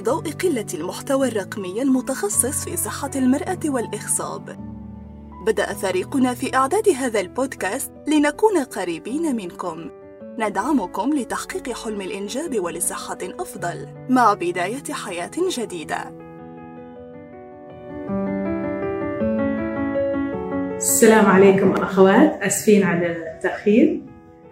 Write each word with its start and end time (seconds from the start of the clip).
في 0.00 0.06
ضوء 0.06 0.30
قلة 0.30 0.66
المحتوى 0.74 1.28
الرقمي 1.28 1.82
المتخصص 1.82 2.64
في 2.64 2.76
صحة 2.76 3.10
المرأة 3.16 3.58
والإخصاب 3.64 4.56
بدأ 5.46 5.74
فريقنا 5.74 6.34
في 6.34 6.56
إعداد 6.56 6.88
هذا 6.88 7.20
البودكاست 7.20 7.92
لنكون 8.08 8.58
قريبين 8.58 9.36
منكم. 9.36 9.90
ندعمكم 10.38 11.14
لتحقيق 11.14 11.72
حلم 11.72 12.00
الإنجاب 12.00 12.60
ولصحة 12.60 13.18
أفضل 13.22 13.88
مع 14.08 14.34
بداية 14.34 14.92
حياة 14.92 15.30
جديدة. 15.58 16.12
السلام 20.76 21.26
عليكم 21.26 21.72
أخوات 21.72 22.42
أسفين 22.42 22.82
على 22.82 23.16
التأخير. 23.34 24.02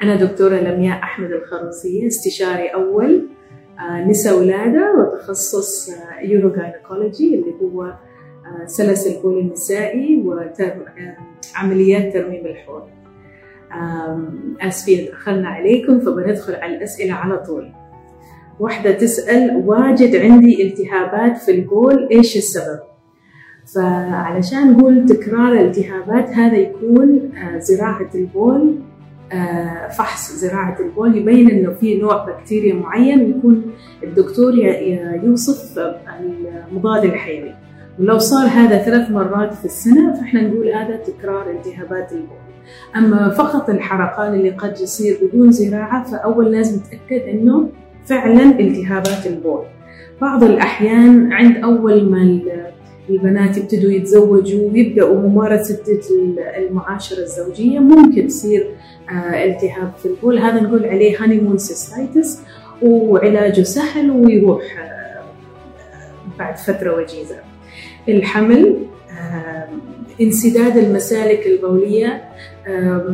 أنا 0.02 0.16
دكتورة 0.16 0.56
لمياء 0.56 1.02
أحمد 1.02 1.30
الخروسية 1.32 2.06
استشاري 2.06 2.68
أول 2.68 3.37
نساء 4.06 4.38
ولادة 4.38 4.92
وتخصص 4.94 5.90
urogynecology 6.22 7.34
اللي 7.34 7.54
هو 7.62 7.82
آه، 7.82 8.66
سلس 8.66 9.06
البول 9.06 9.38
النسائي 9.38 10.24
وعمليات 10.26 12.12
ترميم 12.12 12.46
الحوض 12.46 12.82
آسفين 14.60 15.06
تأخرنا 15.06 15.48
عليكم 15.48 16.00
فبندخل 16.00 16.54
على 16.54 16.76
الأسئلة 16.76 17.14
على 17.14 17.38
طول 17.38 17.72
واحدة 18.60 18.92
تسأل 18.92 19.62
واجد 19.66 20.16
عندي 20.16 20.66
التهابات 20.66 21.36
في 21.36 21.50
البول 21.50 22.08
إيش 22.10 22.36
السبب؟ 22.36 22.80
فعلشان 23.74 24.72
نقول 24.72 25.06
تكرار 25.06 25.52
الالتهابات 25.52 26.28
هذا 26.28 26.56
يكون 26.56 27.30
آه، 27.36 27.58
زراعة 27.58 28.10
البول 28.14 28.74
آه، 28.78 28.87
فحص 29.98 30.32
زراعة 30.32 30.76
البول 30.80 31.16
يبين 31.16 31.50
إنه 31.50 31.70
في 31.70 31.98
نوع 31.98 32.24
بكتيريا 32.24 32.74
معين 32.74 33.30
يكون 33.30 33.62
الدكتور 34.04 34.54
يوصف 35.24 35.78
المضاد 36.70 37.04
الحيوي. 37.04 37.54
ولو 37.98 38.18
صار 38.18 38.46
هذا 38.46 38.78
ثلاث 38.78 39.10
مرات 39.10 39.54
في 39.54 39.64
السنة 39.64 40.14
فإحنا 40.14 40.42
نقول 40.42 40.68
هذا 40.68 40.96
تكرار 40.96 41.50
التهابات 41.50 42.12
البول. 42.12 42.38
أما 42.96 43.30
فقط 43.30 43.70
الحرقان 43.70 44.34
اللي 44.34 44.50
قد 44.50 44.80
يصير 44.80 45.18
بدون 45.22 45.50
زراعة 45.50 46.04
فأول 46.04 46.52
لازم 46.52 46.80
نتأكد 46.80 47.28
إنه 47.28 47.68
فعلا 48.06 48.60
التهابات 48.60 49.26
البول. 49.26 49.64
بعض 50.20 50.44
الأحيان 50.44 51.32
عند 51.32 51.56
أول 51.56 52.10
ما 52.10 52.40
البنات 53.10 53.56
يبتدوا 53.56 53.90
يتزوجوا 53.90 54.70
ويبدأوا 54.70 55.20
ممارسة 55.20 56.00
المعاشرة 56.56 57.22
الزوجية. 57.22 57.78
ممكن 57.78 58.26
تصير 58.26 58.66
آه، 59.10 59.44
التهاب 59.44 59.92
في 59.98 60.06
البول. 60.06 60.38
هذا 60.38 60.60
نقول 60.60 60.84
عليه 60.86 61.22
honeymoon 61.22 61.58
cystitis 61.58 62.40
وعلاجه 62.82 63.62
سهل 63.62 64.10
ويروح 64.10 64.62
آه، 64.78 65.24
بعد 66.38 66.56
فترة 66.56 66.96
وجيزة. 66.96 67.36
الحمل 68.08 68.76
انسداد 70.20 70.76
المسالك 70.76 71.46
البولية 71.46 72.24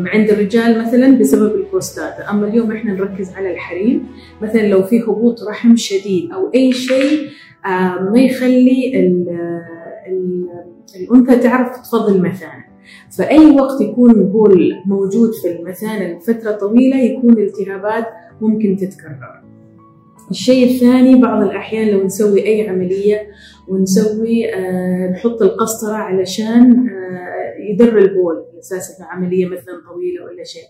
عند 0.07 0.31
الرجال 0.31 0.79
مثلا 0.87 1.19
بسبب 1.19 1.55
البروستاتا. 1.55 2.31
أما 2.31 2.49
اليوم 2.49 2.73
إحنا 2.73 2.93
نركز 2.93 3.35
على 3.35 3.51
الحريم. 3.51 4.07
مثلا 4.43 4.69
لو 4.69 4.83
في 4.83 5.01
هبوط 5.01 5.43
رحم 5.43 5.77
شديد 5.77 6.33
أو 6.33 6.51
أي 6.55 6.73
شيء 6.73 7.29
ما 8.01 8.15
يخلي 8.17 8.93
الأنثى 10.97 11.37
تعرف 11.37 11.77
تفضل 11.77 12.23
مثانة 12.23 12.65
فأي 13.19 13.51
وقت 13.51 13.81
يكون 13.81 14.11
البول 14.11 14.73
موجود 14.87 15.31
في 15.33 15.59
المثانة 15.59 16.17
لفترة 16.17 16.53
طويلة 16.53 16.97
يكون 16.97 17.33
الالتهابات 17.33 18.07
ممكن 18.41 18.77
تتكرر. 18.77 19.45
الشيء 20.31 20.75
الثاني 20.75 21.23
بعض 21.23 21.43
الأحيان 21.43 21.89
لو 21.89 22.05
نسوي 22.05 22.47
أي 22.47 22.69
عملية 22.69 23.27
ونسوي 23.69 24.55
آه 24.55 25.11
نحط 25.11 25.43
القسطرة 25.43 25.95
علشان 25.95 26.89
آه 26.89 27.44
يدر 27.59 27.99
البول 27.99 28.45
أساس 28.59 29.01
إنه 29.01 29.09
عملية 29.09 29.47
مثلا 29.47 29.75
طويلة 29.89 30.25
ولا 30.25 30.45
شيء. 30.45 30.69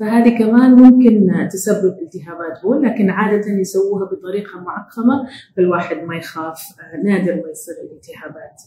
فهذه 0.00 0.38
كمان 0.38 0.70
ممكن 0.72 1.26
تسبب 1.52 1.94
التهابات 2.02 2.62
بول 2.62 2.82
لكن 2.82 3.10
عادة 3.10 3.60
يسووها 3.60 4.04
بطريقة 4.04 4.60
معقمة 4.60 5.28
فالواحد 5.56 5.96
ما 5.96 6.16
يخاف 6.16 6.58
آه 6.80 7.02
نادر 7.04 7.34
ما 7.34 7.50
يصير 7.50 7.74
الالتهابات. 7.84 8.62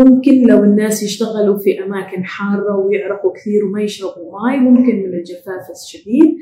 ممكن 0.00 0.46
لو 0.46 0.64
الناس 0.64 1.02
يشتغلوا 1.02 1.58
في 1.58 1.82
أماكن 1.84 2.24
حارة 2.24 2.76
ويعرقوا 2.76 3.32
كثير 3.32 3.64
وما 3.64 3.82
يشربوا 3.82 4.40
ماي 4.40 4.58
ممكن 4.58 4.96
من 4.96 5.14
الجفاف 5.14 5.70
الشديد 5.70 6.36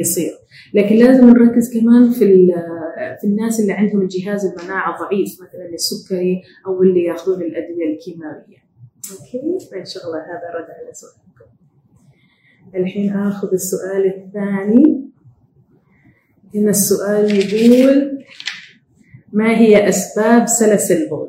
يصير. 0.00 0.32
لكن 0.74 0.96
لازم 0.96 1.30
نركز 1.30 1.80
كمان 1.80 2.10
في 2.10 2.52
في 3.20 3.26
الناس 3.26 3.60
اللي 3.60 3.72
عندهم 3.72 4.02
الجهاز 4.02 4.46
المناعة 4.46 4.98
ضعيف 4.98 5.28
مثلا 5.42 5.74
السكري 5.74 6.42
أو 6.66 6.82
اللي 6.82 7.04
يأخذون 7.04 7.42
الأدوية 7.42 7.94
الكيماوية. 7.94 8.65
okay 9.12 9.68
فان 9.70 9.84
شاء 9.84 10.06
الله 10.06 10.18
هذا 10.18 10.58
رد 10.58 10.70
على 10.70 10.92
سؤالكم. 10.92 11.50
الحين 12.74 13.16
آخذ 13.16 13.52
السؤال 13.52 14.06
الثاني. 14.06 15.10
هنا 16.54 16.70
السؤال 16.70 17.30
يقول 17.30 18.24
ما 19.32 19.58
هي 19.58 19.88
أسباب 19.88 20.46
سلس 20.46 20.92
البول؟ 20.92 21.28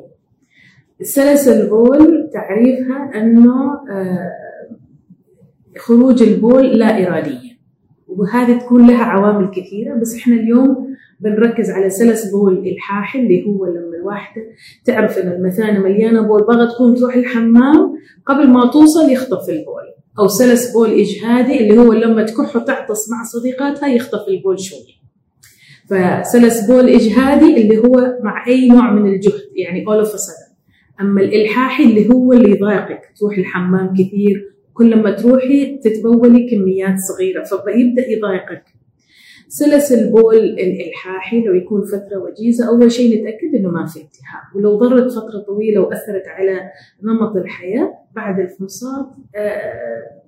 سلس 1.02 1.48
البول 1.48 2.30
تعريفها 2.32 3.10
أنه 3.14 3.72
آه، 3.90 4.32
خروج 5.78 6.22
البول 6.22 6.78
لا 6.78 7.06
اراديا 7.06 7.47
وهذه 8.18 8.58
تكون 8.58 8.86
لها 8.86 9.04
عوامل 9.04 9.50
كثيرة 9.50 9.94
بس 9.94 10.16
إحنا 10.16 10.34
اليوم 10.34 10.96
بنركز 11.20 11.70
على 11.70 11.90
سلس 11.90 12.30
بول 12.30 12.68
إلحاحي 12.68 13.18
اللي 13.20 13.46
هو 13.46 13.66
لما 13.66 13.96
الواحده 14.00 14.42
تعرف 14.84 15.18
إن 15.18 15.32
المثانة 15.32 15.80
مليانة 15.80 16.20
بول 16.22 16.46
بغى 16.46 16.66
تقوم 16.66 16.94
تروح 16.94 17.14
الحمام 17.16 17.94
قبل 18.26 18.48
ما 18.48 18.66
توصل 18.66 19.10
يخطف 19.10 19.48
البول 19.48 19.82
أو 20.18 20.28
سلس 20.28 20.72
بول 20.72 20.90
إجهادي 20.90 21.60
اللي 21.60 21.78
هو 21.78 21.92
لما 21.92 22.24
تكح 22.24 22.56
وتعطس 22.56 23.10
مع 23.10 23.24
صديقاتها 23.24 23.88
يخطف 23.88 24.28
البول 24.28 24.60
شوي. 24.60 24.98
فسلس 25.90 26.66
بول 26.66 26.88
إجهادي 26.88 27.62
اللي 27.62 27.78
هو 27.78 28.18
مع 28.22 28.46
أي 28.46 28.68
نوع 28.68 28.92
من 28.92 29.14
الجهد 29.14 29.42
يعني 29.56 29.86
all 29.86 29.98
of 29.98 30.12
أما 31.00 31.20
الإلحاحي 31.20 31.84
اللي 31.84 32.08
هو 32.14 32.32
اللي 32.32 32.50
يضايقك 32.50 33.00
تروح 33.16 33.38
الحمام 33.38 33.94
كثير 33.94 34.57
كل 34.78 35.02
ما 35.02 35.10
تروحي 35.10 35.78
تتبولي 35.78 36.50
كميات 36.50 36.98
صغيرة 36.98 37.44
فيبدأ 37.44 38.10
يضايقك. 38.10 38.64
سلس 39.48 39.92
البول 39.92 40.36
الإلحاحي 40.36 41.40
لو 41.40 41.54
يكون 41.54 41.84
فترة 41.84 42.18
وجيزة 42.18 42.68
أول 42.68 42.92
شيء 42.92 43.20
نتأكد 43.20 43.54
إنه 43.54 43.70
ما 43.70 43.86
في 43.86 43.96
التهاب. 43.96 44.56
ولو 44.56 44.78
ضرت 44.78 45.12
فترة 45.12 45.38
طويلة 45.46 45.80
وأثرت 45.80 46.28
على 46.28 46.70
نمط 47.02 47.36
الحياة 47.36 47.94
بعد 48.16 48.40
الفحوصات 48.40 49.06
آه، 49.36 50.27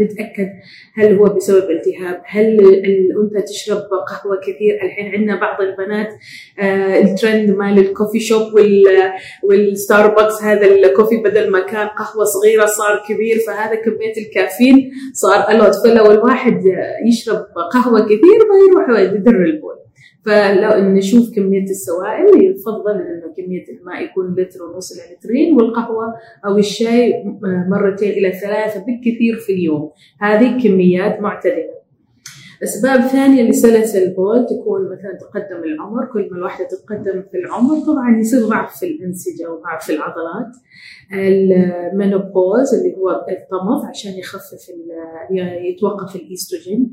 نتأكد 0.00 0.48
هل 0.94 1.14
هو 1.16 1.24
بسبب 1.24 1.70
التهاب 1.70 2.22
هل 2.26 2.60
الأنثى 2.60 3.42
تشرب 3.52 3.78
قهوة 3.78 4.40
كثير؟ 4.42 4.74
الحين 4.82 5.14
عندنا 5.14 5.40
بعض 5.40 5.60
البنات 5.60 6.08
آه، 6.58 7.00
الترند 7.00 7.50
مال 7.50 7.78
ال 7.78 7.84
coffee 7.84 8.20
shop 8.20 8.42
والستاربكس 9.42 10.42
هذا 10.42 10.66
ال 10.66 10.73
coffee 10.73 11.16
بدل 11.16 11.50
ما 11.50 11.60
كان 11.60 11.86
قهوة 11.86 12.24
صغيرة 12.24 12.66
صار 12.66 13.02
كبير 13.08 13.38
فهذا 13.46 13.74
كمية 13.74 14.26
الكافيين 14.26 14.90
صار 15.12 15.50
a 15.50 15.56
lot 15.56 15.74
فلو 15.84 16.10
الواحد 16.10 16.60
يشرب 17.08 17.46
قهوة 17.72 18.04
كثير 18.04 18.40
ما 18.50 18.56
يروح 18.68 19.00
يدر 19.00 19.36
البول. 19.36 19.74
فلو 20.24 20.90
نشوف 20.90 21.34
كمية 21.34 21.62
السوائل 21.62 22.44
يفضل 22.44 22.92
إنه 22.92 23.34
كمية 23.36 23.64
الماء 23.68 24.04
يكون 24.04 24.34
لتر 24.34 24.62
ونص 24.62 24.92
إلى 24.92 25.16
لترين 25.16 25.56
والقهوة 25.56 26.14
أو 26.46 26.58
الشاي 26.58 27.24
مرتين 27.68 28.10
إلى 28.10 28.32
ثلاثة 28.32 28.84
بالكثير 28.84 29.36
في 29.36 29.52
اليوم. 29.52 29.90
هذه 30.20 30.62
كميات 30.62 31.20
معتدلة. 31.20 31.74
أسباب 32.62 33.00
ثانية 33.00 33.42
لسلس 33.42 33.96
البول 33.96 34.46
تكون 34.46 34.84
مثلا 34.84 35.18
تقدم 35.20 35.64
العمر 35.64 36.04
كل 36.12 36.28
ما 36.30 36.36
الواحدة 36.36 36.68
تتقدم 36.68 37.22
في 37.30 37.38
العمر 37.38 37.86
طبعا 37.86 38.18
يصير 38.20 38.40
ضعف 38.40 38.78
في 38.78 38.86
الأنسجة 38.86 39.50
وضعف 39.50 39.86
في 39.86 39.92
العضلات. 39.92 40.56
ال 41.12 41.28
menopause 41.28 42.74
اللي 42.74 42.96
هو 42.96 43.10
الطمث 43.10 43.84
عشان 43.88 44.12
يخفف 44.12 44.70
يتوقف 45.70 46.16
الإيستروجين 46.16 46.90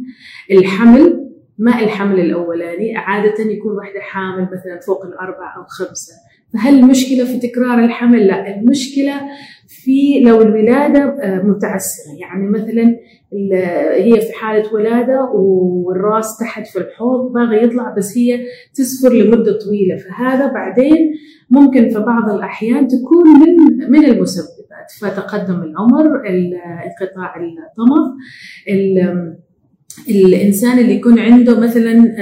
الحمل 0.51 1.20
ما 1.61 1.79
الحمل 1.79 2.19
الأولاني؟ 2.19 2.97
عادة 2.97 3.43
يكون 3.43 3.77
واحدة 3.77 3.99
حامل 3.99 4.43
مثلا 4.43 4.79
فوق 4.87 5.05
الأربعة 5.05 5.57
أو 5.57 5.63
خمسة. 5.63 6.13
فهل 6.53 6.79
المشكلة 6.79 7.25
في 7.25 7.47
تكرار 7.47 7.79
الحمل؟ 7.79 8.27
لا 8.27 8.55
المشكلة 8.57 9.21
في 9.67 10.19
لو 10.19 10.41
الولادة 10.41 10.99
آه، 10.99 11.41
متعسرة. 11.41 12.19
يعني 12.19 12.49
مثلا 12.49 12.95
هي 13.93 14.21
في 14.21 14.33
حالة 14.33 14.73
ولادة 14.73 15.23
والراس 15.33 16.37
تحت 16.37 16.67
في 16.67 16.79
الحوض 16.79 17.33
باغي 17.33 17.63
يطلع 17.63 17.93
بس 17.97 18.17
هي 18.17 18.39
تسفر 18.73 19.13
لمدة 19.13 19.59
طويلة. 19.59 19.97
فهذا 19.97 20.47
بعدين 20.47 21.13
ممكن 21.49 21.89
في 21.89 21.99
بعض 21.99 22.29
الأحيان 22.29 22.87
تكون 22.87 23.39
من 23.39 23.91
من 23.91 24.05
المسببات. 24.05 24.91
فتقدم 25.01 25.61
العمر 25.63 26.27
انقطاع 26.27 27.35
الطمث 27.35 28.07
الإنسان 30.09 30.79
اللي 30.79 30.95
يكون 30.95 31.19
عنده 31.19 31.59
مثلا 31.59 32.15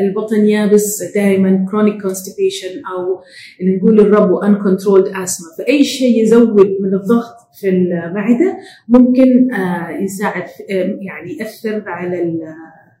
البطن 0.00 0.44
يابس 0.44 1.02
دائما 1.14 1.66
chronic 1.70 2.02
constipation 2.02 2.82
أو 2.84 3.20
نقول 3.62 4.00
الربو 4.00 4.40
uncontrolled 4.40 5.16
asthma 5.16 5.46
فأي 5.58 5.84
شيء 5.84 6.22
يزود 6.22 6.80
من 6.80 6.94
الضغط 6.94 7.42
في 7.60 7.68
المعدة 7.68 8.58
ممكن 8.88 9.54
آه، 9.54 9.90
يساعد 9.90 10.42
آه، 10.70 10.98
يعني 11.00 11.36
يأثر 11.40 11.82
على 11.86 12.22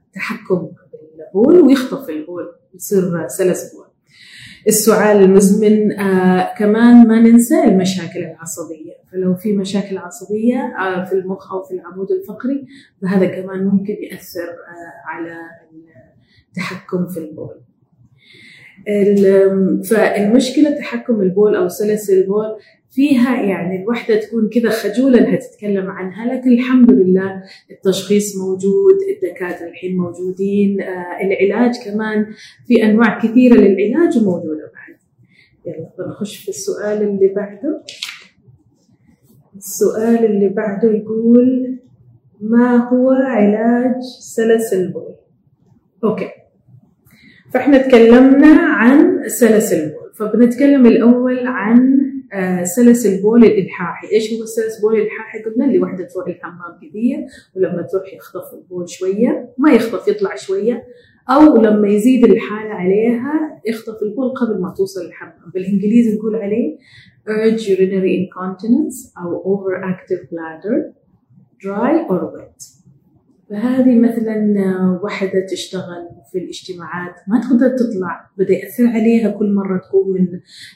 التحكم 0.08 0.68
بالبول 1.16 1.60
ويخطف 1.60 2.10
البول 2.10 2.44
يصير 2.74 3.28
سلس 3.28 3.74
بول 3.74 3.91
السعال 4.68 5.16
المزمن 5.22 5.92
آه 5.92 6.54
كمان 6.58 7.08
ما 7.08 7.20
ننسى 7.20 7.64
المشاكل 7.64 8.18
العصبية. 8.18 8.92
فلو 9.12 9.34
في 9.34 9.52
مشاكل 9.56 9.98
عصبية 9.98 10.58
آه 10.58 11.04
في 11.04 11.12
المخ 11.12 11.52
أو 11.52 11.62
في 11.62 11.74
العمود 11.74 12.10
الفقري 12.10 12.66
فهذا 13.02 13.26
كمان 13.26 13.64
ممكن 13.64 13.92
يأثر 13.92 14.48
آه 14.48 15.08
على 15.08 15.34
التحكم 16.48 17.06
في 17.06 17.18
البول. 17.20 17.60
فالمشكلة 19.90 20.70
تحكم 20.70 21.20
البول 21.20 21.56
أو 21.56 21.68
سلس 21.68 22.10
البول 22.10 22.46
فيها 22.92 23.42
يعني 23.42 23.82
الوحدة 23.82 24.20
تكون 24.20 24.48
كذا 24.48 24.70
خجولة 24.70 25.18
انها 25.18 25.36
تتكلم 25.36 25.90
عنها 25.90 26.34
لكن 26.34 26.52
الحمد 26.52 26.90
لله 26.90 27.42
التشخيص 27.70 28.36
موجود 28.36 28.94
الدكاترة 29.16 29.68
الحين 29.68 29.96
موجودين 29.96 30.80
آه 30.80 31.16
العلاج 31.20 31.74
كمان 31.84 32.26
في 32.66 32.84
أنواع 32.84 33.18
كثيرة 33.18 33.54
للعلاج 33.54 34.18
وموجودة 34.18 34.72
بعد. 34.74 34.98
يلا 35.66 35.90
بنخش 35.98 36.36
في 36.36 36.48
السؤال 36.48 37.02
اللي 37.02 37.28
بعده. 37.36 37.82
السؤال 39.56 40.24
اللي 40.24 40.48
بعده 40.48 40.92
يقول 40.92 41.78
ما 42.40 42.88
هو 42.88 43.10
علاج 43.10 44.00
سلس 44.20 44.72
البول 44.72 45.14
okay. 46.04 46.28
فإحنا 47.52 47.78
تكلمنا 47.78 48.60
عن 48.60 49.28
سلس 49.28 49.72
البول 49.72 50.12
فبنتكلم 50.14 50.86
الأول 50.86 51.46
عن 51.46 52.01
سلس 52.64 53.06
البول 53.06 53.44
الالحاحي، 53.44 54.12
إيش 54.12 54.32
هو 54.32 54.42
السلس 54.42 54.76
البول 54.76 54.94
الالحاحي؟ 54.94 55.42
قلنا 55.42 55.64
اللي 55.64 55.78
وحدة 55.78 56.08
تروح 56.14 56.26
الحمام 56.26 56.78
كثير 56.82 57.26
ولما 57.56 57.82
تروح 57.82 58.14
يخطف 58.14 58.54
البول 58.54 58.88
شوية، 58.88 59.54
ما 59.58 59.72
يخطف 59.72 60.08
يطلع 60.08 60.34
شوية 60.34 60.84
أو 61.30 61.56
لما 61.56 61.88
يزيد 61.88 62.24
الحالة 62.24 62.74
عليها 62.74 63.62
يخطف 63.66 64.02
البول 64.02 64.28
قبل 64.28 64.60
ما 64.60 64.74
توصل 64.76 65.00
الحمام، 65.00 65.50
بالإنجليزي 65.54 66.16
نقول 66.16 66.36
عليه 66.36 66.76
urge 67.28 67.62
urinary 67.62 68.14
incontinence 68.22 69.18
أو 69.22 69.56
overactive 69.56 70.22
bladder 70.30 70.92
dry 71.64 72.10
or 72.10 72.20
wet. 72.34 72.81
فهذه 73.52 73.98
مثلا 73.98 75.00
وحدة 75.04 75.46
تشتغل 75.50 76.08
في 76.32 76.38
الاجتماعات 76.38 77.14
ما 77.28 77.40
تقدر 77.40 77.68
تطلع 77.68 78.30
بدأ 78.38 78.54
يأثر 78.54 78.86
عليها 78.86 79.30
كل 79.30 79.54
مرة 79.54 79.78
تقوم 79.78 80.12
من 80.12 80.26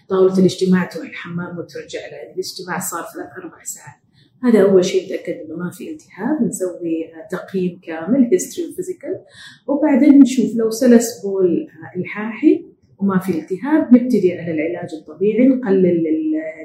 طاولة 0.08 0.38
الاجتماع 0.38 0.84
تروح 0.84 1.08
الحمام 1.08 1.58
وترجع 1.58 2.00
لها. 2.00 2.32
الاجتماع 2.34 2.78
صار 2.78 3.04
ثلاث 3.14 3.44
أربع 3.44 3.62
ساعات. 3.62 4.00
هذا 4.44 4.62
أول 4.62 4.84
شيء 4.84 5.06
نتأكد 5.06 5.32
إنه 5.32 5.56
ما 5.56 5.70
في 5.70 5.90
التهاب 5.90 6.42
نسوي 6.42 7.12
تقييم 7.30 7.80
كامل 7.82 8.28
history 8.32 8.68
و 8.68 8.74
physical 8.74 9.20
وبعدين 9.66 10.18
نشوف 10.18 10.56
لو 10.56 10.70
سلس 10.70 11.22
بول 11.22 11.68
إلحاحي 11.96 12.64
وما 12.98 13.18
في 13.18 13.38
التهاب 13.38 13.94
نبتدي 13.94 14.32
على 14.32 14.50
العلاج 14.50 14.94
الطبيعي 14.94 15.48
نقلل 15.48 16.04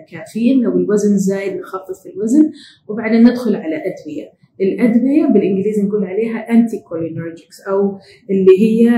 الكافيين 0.01 0.61
لو 0.63 0.77
الوزن 0.77 1.17
زايد 1.17 1.53
نخفف 1.53 2.07
الوزن 2.15 2.51
وبعدين 2.87 3.23
ندخل 3.23 3.55
على 3.55 3.75
أدوية. 3.75 4.40
الأدوية 4.61 5.25
بالإنجليزي 5.25 5.81
نقول 5.81 6.05
عليها 6.05 6.49
anticholinergics 6.49 7.61
أو 7.61 7.97
اللي 8.29 8.59
هي 8.59 8.89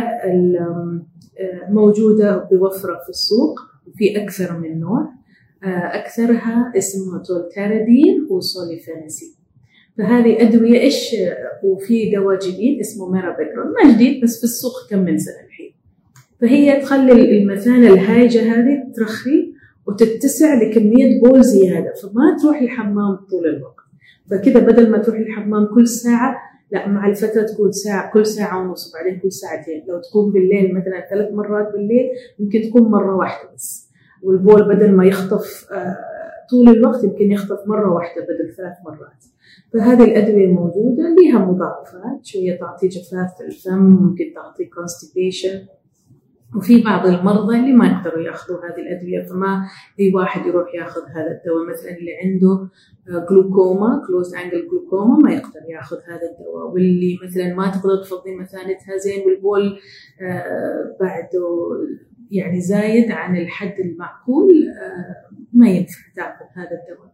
آه، 1.40 1.70
موجودة 1.70 2.48
بوفرة 2.52 3.00
في 3.04 3.10
السوق 3.10 3.60
وفي 3.88 4.24
أكثر 4.24 4.60
من 4.60 4.80
نوع. 4.80 5.10
آه، 5.64 5.68
أكثرها 5.68 6.74
اسمها 6.78 7.24
tolterodine 7.24 8.28
و 8.30 8.38
solifenacin 8.38 9.36
فهذه 9.98 10.42
أدوية 10.42 10.80
إيش؟ 10.80 11.16
وفي 11.64 12.12
دواء 12.12 12.40
جديد 12.40 12.80
اسمه 12.80 13.12
ميرابيكرون 13.12 13.66
ما 13.74 13.94
جديد 13.94 14.24
بس 14.24 14.38
في 14.38 14.44
السوق 14.44 14.74
كم 14.90 15.00
من 15.00 15.18
سنة 15.18 15.46
الحين. 15.46 15.74
فهي 16.42 16.82
تخلي 16.82 17.38
المثانة 17.38 17.88
الهايجه 17.88 18.42
هذه 18.42 18.92
ترخي 18.96 19.54
وتتسع 19.88 20.62
لكمية 20.62 21.22
بول 21.22 21.44
زيادة 21.44 21.94
فما 22.04 22.38
تروح 22.42 22.62
الحمام 22.62 23.16
طول 23.16 23.48
الوقت. 23.48 23.83
فكذا 24.30 24.60
بدل 24.60 24.92
ما 24.92 24.98
تروح 24.98 25.18
الحمام 25.18 25.66
كل 25.66 25.88
ساعة 25.88 26.36
لا 26.72 26.88
مع 26.88 27.08
الفترة 27.08 27.44
تكون 27.44 27.72
ساعة 27.72 28.12
كل 28.14 28.26
ساعة 28.26 28.62
ونص 28.62 28.92
وبعدين 28.92 29.20
كل 29.20 29.32
ساعتين. 29.32 29.86
لو 29.88 30.02
تقوم 30.02 30.32
بالليل 30.32 30.76
مثلا 30.76 31.08
ثلاث 31.10 31.34
مرات 31.34 31.72
بالليل 31.74 32.10
يمكن 32.40 32.62
تكون 32.62 32.82
مرة 32.92 33.16
واحدة 33.16 33.50
بس. 33.56 33.90
والبول 34.24 34.76
بدل 34.76 34.92
ما 34.92 35.06
يخطف 35.06 35.72
آه، 35.72 35.98
طول 36.50 36.70
الوقت 36.70 37.04
يمكن 37.04 37.32
يخطف 37.32 37.68
مرة 37.68 37.94
واحدة 37.94 38.22
بدل 38.22 38.56
ثلاث 38.58 38.74
مرات. 38.86 39.24
فهذه 39.74 40.04
الأدوية 40.04 40.48
موجودة 40.48 41.04
لها 41.04 41.46
مضاعفات 41.46 42.26
شوية 42.26 42.60
تعطي 42.60 42.88
جفاف 42.88 43.38
في 43.38 43.46
الفم 43.46 43.80
ممكن 43.80 44.34
تعطي 44.36 44.64
constipation. 44.66 45.83
وفي 46.56 46.82
بعض 46.82 47.08
المرضى 47.08 47.58
اللي 47.60 47.74
ما 47.74 47.88
يقدروا 47.88 48.22
يأخذوا 48.22 48.58
هذه 48.58 48.82
الأدوية 48.82 49.26
فما 49.26 49.66
اي 50.00 50.14
واحد 50.16 50.46
يروح 50.46 50.76
يأخذ 50.76 51.02
هذا 51.02 51.32
الدواء 51.32 51.70
مثلا 51.70 51.98
اللي 51.98 52.12
عنده 52.24 52.70
glaucoma 53.30 54.04
closed 54.08 54.36
angle 54.36 54.68
glaucoma 54.68 55.18
ما 55.18 55.34
يقدر 55.34 55.62
يأخذ 55.70 55.98
هذا 55.98 56.32
الدواء. 56.32 56.72
واللي 56.74 57.20
مثلا 57.24 57.54
ما 57.54 57.72
تقدر 57.72 58.04
تفضي 58.04 58.36
مثانتها 58.36 58.98
زين 58.98 59.26
والبول 59.26 59.80
آه، 60.22 60.98
بعده 61.00 61.70
يعني 62.32 62.62
زايد 62.62 63.12
عن 63.12 63.38
الحد 63.38 63.80
المعقول 63.80 64.70
آه، 64.70 65.36
ما 65.54 65.70
ينفع 65.70 66.02
تأخذ 66.16 66.46
هذا 66.56 66.72
الدواء. 66.72 67.14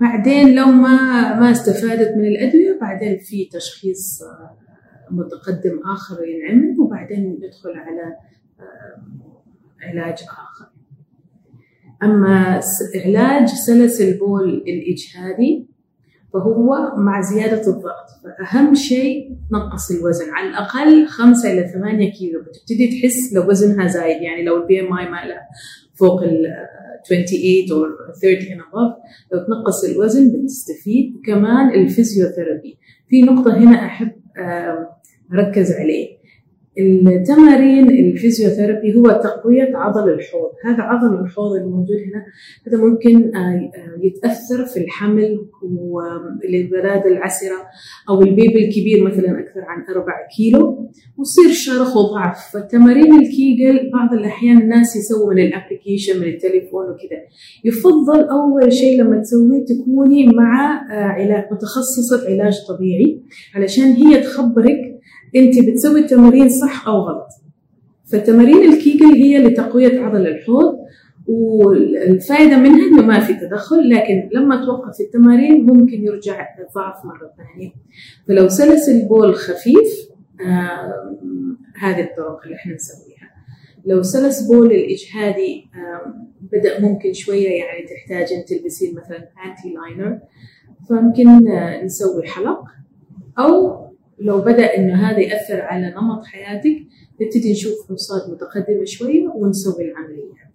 بعدين 0.00 0.54
لو 0.54 0.66
ما 0.66 1.40
ما 1.40 1.50
استفادت 1.50 2.16
من 2.16 2.24
الأدوية 2.24 2.78
بعدين 2.80 3.18
في 3.18 3.48
تشخيص 3.52 4.22
آه، 4.22 4.67
متقدم 5.10 5.80
آخر 5.92 6.16
ينعمل 6.24 6.80
وبعدين 6.80 7.40
ندخل 7.44 7.70
على 7.70 8.16
علاج 9.82 10.18
آخر. 10.22 10.66
أما 12.02 12.60
علاج 13.04 13.48
سلس 13.48 14.00
البول 14.00 14.48
الإجهادي 14.48 15.68
فهو 16.32 16.92
مع 16.96 17.20
زيادة 17.20 17.66
الضغط 17.66 18.08
فأهم 18.24 18.74
شيء 18.74 19.36
نقص 19.52 19.90
الوزن. 19.90 20.30
على 20.30 20.48
الأقل 20.48 21.06
5 21.06 21.52
إلى 21.52 21.68
8 21.68 22.12
كيلو. 22.12 22.40
بتبتدي 22.40 23.00
تحس 23.00 23.32
لو 23.32 23.48
وزنها 23.48 23.86
زايد 23.86 24.22
يعني 24.22 24.44
لو 24.44 24.62
ال 24.62 24.80
BMI 24.80 25.04
مالها 25.10 25.48
فوق 25.94 26.22
ال 26.22 26.46
28 27.08 27.72
أو 27.72 27.86
30 28.22 28.48
and 28.48 28.60
above 28.60 29.08
لو 29.32 29.44
تنقص 29.46 29.84
الوزن 29.84 30.32
بتستفيد 30.32 31.14
كمان 31.26 31.70
ال 31.70 31.77
physiotherapy. 31.77 32.78
في 33.08 33.22
نقطة 33.22 33.58
هنا 33.58 33.86
أحب 33.86 34.12
ركز 35.34 35.72
عليه. 35.72 36.18
التمارين 36.78 37.90
ال 37.90 37.97
physiotherapy 37.97 38.94
هو 38.96 39.02
تقوية 39.02 39.76
عضل 39.76 40.12
الحوض. 40.12 40.50
هذا 40.64 40.82
عضل 40.82 41.24
الحوض 41.24 41.56
الموجود 41.56 41.96
هنا 42.06 42.24
هذا 42.66 42.84
ممكن 42.84 43.36
آه، 43.36 43.38
آه، 43.38 43.98
يتأثر 44.02 44.64
في 44.64 44.80
الحمل 44.80 45.46
والولادة 45.62 47.06
العسرة 47.06 47.56
أو 48.08 48.22
ال 48.22 48.31
baby 48.31 48.68
الكبير 48.68 49.04
مثلا 49.04 49.40
أكثر 49.40 49.60
عن 49.60 49.84
أربع 49.96 50.12
كيلو 50.36 50.90
ويصير 51.18 51.50
شرخ 51.52 51.96
وضعف. 51.96 52.56
فتمارين 52.56 53.14
الكيجل 53.14 53.90
بعض 53.92 54.12
الأحيان 54.12 54.58
الناس 54.58 54.96
يسووا 54.96 55.34
من 55.34 55.38
ال 55.38 55.45
application 55.45 56.20
من 56.20 56.28
التليفون 56.28 56.84
وكذا. 56.90 57.18
يفضل 57.64 58.28
أول 58.28 58.72
شيء 58.72 59.02
لما 59.02 59.20
تسويه 59.20 59.64
تكوني 59.64 60.26
مع 60.26 60.82
آه، 60.90 61.04
علاج 61.04 61.44
متخصصة 61.52 62.26
علاج 62.28 62.54
طبيعي 62.68 63.22
علشان 63.54 63.84
هي 63.84 64.20
تخبرك 64.20 64.97
انت 65.36 65.68
بتسوي 65.68 66.00
التمارين 66.00 66.48
صح 66.48 66.88
أو 66.88 67.00
غلط. 67.00 67.28
فتمارين 68.12 68.72
الكيجل 68.72 69.06
هي 69.06 69.38
لتقوية 69.38 70.00
عضل 70.00 70.26
الحوض 70.26 70.78
والفائدة 71.26 72.56
منها 72.56 72.88
إنه 72.88 73.02
ما 73.02 73.20
في 73.20 73.34
تدخل 73.34 73.88
لكن 73.90 74.28
لما 74.32 74.64
توقف 74.64 75.00
التمارين 75.00 75.66
ممكن 75.66 76.04
يرجع 76.04 76.46
الضعف 76.58 77.04
مرة 77.04 77.32
ثانية. 77.36 77.70
فلو 78.28 78.48
سلس 78.48 78.88
البول 78.88 79.34
خفيف 79.34 80.08
آه 80.46 81.16
هذه 81.80 82.00
الطرق 82.00 82.40
اللي 82.44 82.56
إحنا 82.56 82.74
نسويها. 82.74 83.28
لو 83.86 84.02
سلس 84.02 84.46
بول 84.46 84.66
الاجهادي 84.72 85.64
آه 85.74 86.14
بدأ 86.52 86.80
ممكن 86.80 87.12
شوية 87.12 87.48
يعني 87.48 87.86
تحتاج 87.86 88.32
أن 88.32 88.44
تلبسين 88.44 88.94
مثلا 88.94 89.16
panty 89.18 89.74
liner 89.74 90.18
فممكن 90.88 91.48
آه 91.48 91.84
نسوي 91.84 92.26
حلقة 92.26 92.64
أو 93.38 93.87
لو 94.20 94.40
بدأ 94.40 94.76
إنه 94.76 94.94
هذا 94.94 95.20
يأثر 95.20 95.60
على 95.60 95.90
نمط 95.90 96.24
حياتك 96.26 96.76
نبتدي 97.20 97.52
نشوف 97.52 97.72
فحوصات 97.84 98.30
متقدمة 98.30 98.84
شوية 98.84 99.28
ونسوي 99.28 99.84
العمليات. 99.84 100.48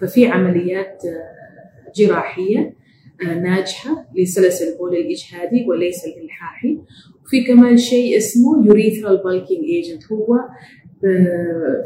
ففي 0.00 0.26
عمليات 0.26 1.02
آه، 1.04 1.92
جراحية 1.96 2.74
آه، 3.22 3.34
ناجحة 3.34 4.08
لسلس 4.16 4.62
البول 4.62 4.96
الإجهادي 4.96 5.66
وليس 5.68 6.04
الإلحاحي. 6.04 6.78
في 7.26 7.44
كمان 7.44 7.76
شيء 7.76 8.16
اسمه 8.16 8.66
urethral 8.66 9.22
bulking 9.24 9.64
agent 9.64 10.12
هو 10.12 10.38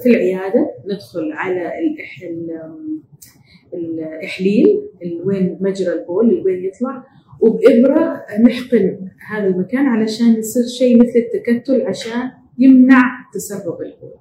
في 0.02 0.10
العيادة 0.10 0.70
ندخل 0.86 1.32
على 1.32 1.72
الإحليل 3.74 4.80
وين 5.24 5.58
مجرى 5.60 5.92
البول 5.92 6.42
وين 6.46 6.64
يطلع. 6.64 7.04
وبإبرة 7.40 8.22
نحقن 8.40 9.08
هذا 9.28 9.46
المكان 9.46 9.86
علشان 9.86 10.34
يصير 10.34 10.62
شيء 10.78 11.02
مثل 11.02 11.12
التكتل 11.16 11.86
عشان 11.86 12.30
يمنع 12.58 13.02
تسرب 13.34 13.82
البول 13.82 14.14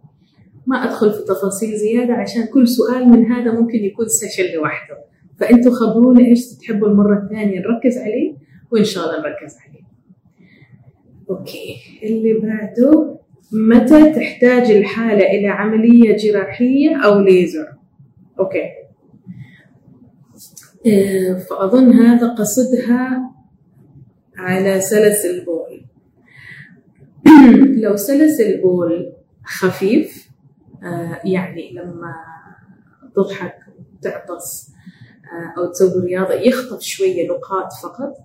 ما 0.67 0.83
أدخل 0.83 1.11
في 1.11 1.23
تفاصيل 1.23 1.77
زيادة 1.77 2.13
عشان 2.13 2.45
كل 2.45 2.67
سؤال 2.67 3.09
من 3.09 3.25
هذا 3.25 3.51
ممكن 3.51 3.83
يكون 3.83 4.07
session 4.07 4.55
لوحده. 4.55 4.97
فأنتوا 5.39 5.71
خبرونا 5.71 6.25
إيش 6.25 6.57
تحبوا 6.57 6.87
المرة 6.87 7.23
الثانية 7.23 7.59
نركز 7.59 7.97
عليه 7.97 8.35
وإن 8.71 8.83
شاء 8.83 9.03
الله 9.05 9.29
نركز 9.29 9.57
عليه. 9.67 9.83
okay 11.29 11.75
اللي 12.03 12.33
بعده 12.33 13.19
متى 13.51 14.13
تحتاج 14.13 14.71
الحالة 14.71 15.25
إلى 15.25 15.47
عملية 15.47 16.17
جراحية 16.17 16.95
أو 17.05 17.19
ليزر؟ 17.19 17.67
okay. 18.39 18.82
فأظن 21.49 21.93
هذا 21.93 22.27
قصدها 22.27 23.31
على 24.37 24.81
سلس 24.81 25.25
البول. 25.25 25.85
لو 27.83 27.95
سلس 27.95 28.41
البول 28.41 29.13
خفيف 29.45 30.29
آه، 30.83 31.21
يعني 31.25 31.73
لما 31.73 32.13
تضحك 33.15 33.55
تعطس 34.01 34.69
آه، 35.33 35.61
أو 35.61 35.71
تسوي 35.71 36.05
رياضة 36.05 36.33
يخطف 36.33 36.81
شوية 36.81 37.27
نقاط 37.27 37.73
فقط 37.83 38.17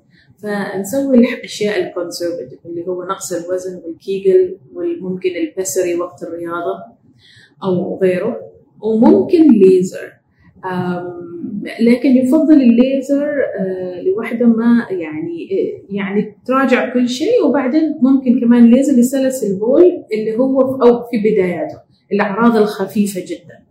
فنسوي 0.42 1.18
الأشياء 1.18 1.88
ال 1.88 1.94
conservative 1.94 2.66
اللي 2.66 2.86
هو 2.86 3.04
نقص 3.04 3.32
الوزن 3.32 3.82
والكيجل 3.84 4.58
والممكن 4.72 5.30
ال 5.30 5.38
pessary 5.38 5.94
وقت 5.94 6.22
الرياضة 6.22 6.84
أو 7.64 7.98
غيره 7.98 8.40
وممكن 8.80 9.50
ليزر 9.50 10.12
لكن 11.80 12.08
يفضل 12.08 12.62
الليزر 12.62 13.28
آه، 13.58 14.02
لوحده 14.02 14.46
ما 14.46 14.86
يعني 14.90 15.48
يعني 15.90 16.36
تراجع 16.46 16.92
كل 16.92 17.08
شيء. 17.08 17.46
وبعدين 17.46 17.98
ممكن 18.02 18.40
كمان 18.40 18.70
ليزر 18.70 18.92
لسلس 18.92 19.44
البول 19.44 20.04
اللي 20.12 20.36
هو 20.36 20.60
أو 20.60 21.04
في 21.10 21.18
بداياته 21.18 21.78
الأعراض 22.12 22.56
الخفيفة 22.56 23.20
جدا. 23.20 23.68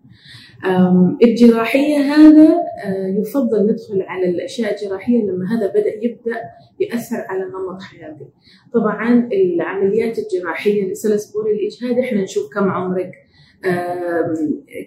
الجراحية 1.23 1.97
هذا 1.97 2.49
آه، 2.85 3.07
يفضل 3.07 3.63
ندخل 3.63 4.01
على 4.01 4.29
الأشياء 4.29 4.73
الجراحية 4.73 5.23
لما 5.23 5.45
هذا 5.57 5.67
بدأ 5.67 5.95
يبدأ 6.01 6.41
يأثر 6.79 7.17
على 7.29 7.43
نمط 7.43 7.81
حياتك 7.81 8.27
طبعا 8.73 9.29
العمليات 9.33 10.19
الجراحية 10.19 10.91
لسلس 10.91 11.31
بول 11.31 11.51
الإجهاد 11.51 11.99
إحنا 12.03 12.21
نشوف 12.21 12.53
كم 12.53 12.69
عمرك 12.69 13.11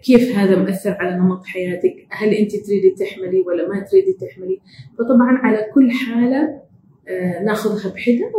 كيف 0.02 0.36
هذا 0.36 0.56
مؤثر 0.56 0.90
على 0.90 1.16
نمط 1.16 1.44
حياتك؟ 1.46 2.06
هل 2.10 2.28
أنت 2.28 2.56
تريدي 2.56 2.90
تحملي 2.90 3.40
ولا 3.40 3.68
ما 3.68 3.80
تريدي 3.80 4.12
تحملي؟ 4.12 4.60
فطبعا 4.98 5.38
على 5.38 5.66
كل 5.74 5.90
حالة 5.90 6.60
آه، 7.08 7.42
ناخذها 7.42 7.92
بحده 7.94 8.32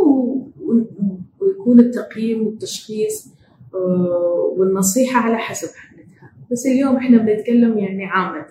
ويكون 1.40 1.80
التقييم 1.80 2.46
والتشخيص 2.46 3.28
آه، 3.74 4.54
والنصيحة 4.56 5.20
على 5.20 5.36
حسب 5.36 5.68
حالتها. 5.76 6.32
بس 6.50 6.66
اليوم 6.66 6.96
إحنا 6.96 7.18
بنتكلم 7.18 7.78
يعني 7.78 8.04
عامة 8.04 8.46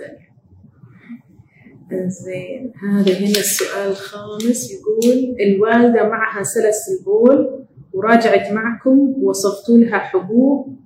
زين 2.08 2.74
هذا 2.84 3.14
هنا 3.14 3.28
السؤال 3.28 3.92
الخامس 3.92 4.72
يقول 4.72 5.36
الوالدة 5.40 6.10
معها 6.10 6.44
سلس 6.44 7.00
البول 7.00 7.66
وراجعت 7.94 8.52
معكم 8.52 9.14
وصفتوا 9.24 9.78
لها 9.78 9.98
حبوب 9.98 10.81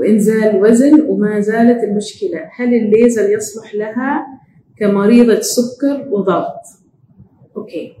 وإنزال 0.00 0.62
وزن 0.62 1.00
وما 1.00 1.40
زالت 1.40 1.84
المشكلة. 1.84 2.50
هل 2.56 2.74
الليزر 2.74 3.30
يصلح 3.30 3.74
لها 3.74 4.26
كمريضة 4.78 5.40
سكر 5.40 6.08
وضغط؟ 6.10 6.60
okay. 7.56 7.92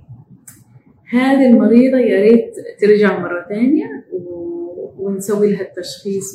هذه 1.10 1.46
المريضة 1.46 1.98
يا 1.98 2.20
ريت 2.20 2.54
ترجع 2.80 3.18
مرة 3.18 3.46
ثانية 3.48 3.86
ونسوي 4.98 5.52
لها 5.52 5.60
التشخيص 5.60 6.34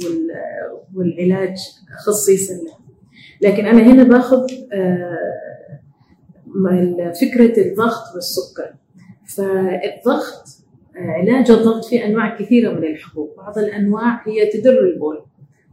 والعلاج 0.95 1.57
خصيصا 2.05 2.53
لها. 2.53 2.79
لكن 3.41 3.65
أنا 3.65 3.81
هنا 3.81 4.03
باخذ 4.03 4.47
آه، 4.73 5.17
فكرة 7.21 7.61
الضغط 7.67 8.15
والسكر. 8.15 8.73
فالضغط 9.35 10.47
آه، 10.95 10.99
علاج 10.99 11.51
الضغط 11.51 11.85
في 11.85 12.05
أنواع 12.05 12.37
كثيرة 12.39 12.71
من 12.71 12.83
الحبوب. 12.83 13.29
بعض 13.37 13.57
الأنواع 13.57 14.27
هي 14.27 14.45
تدر 14.45 14.79
البول. 14.79 15.25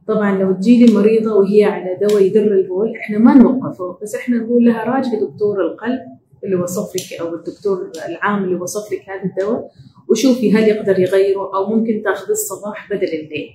طبعا 0.08 0.38
لو 0.38 0.52
تجيلي 0.52 0.94
مريضة 0.94 1.34
وهي 1.34 1.64
على 1.64 1.98
دواء 2.08 2.22
يدر 2.22 2.52
البول 2.52 2.96
إحنا 2.96 3.18
ما 3.18 3.34
نوقفه 3.34 3.98
بس 4.02 4.14
إحنا 4.14 4.36
نقول 4.36 4.64
لها 4.64 4.84
راجعي 4.84 5.20
دكتور 5.20 5.60
القلب 5.60 6.00
اللي 6.44 6.56
وصف 6.56 6.96
لك 6.96 7.20
أو 7.20 7.34
الدكتور 7.34 7.90
العام 8.08 8.44
اللي 8.44 8.54
وصف 8.54 8.92
لك 8.92 9.00
هذا 9.08 9.24
الدواء 9.24 9.70
وشوفي 10.08 10.52
هل 10.54 10.68
يقدر 10.68 10.98
يغيره 10.98 11.50
أو 11.56 11.66
ممكن 11.76 12.02
تاخذ 12.04 12.30
الصباح 12.30 12.88
بدل 12.90 13.04
الليل. 13.08 13.48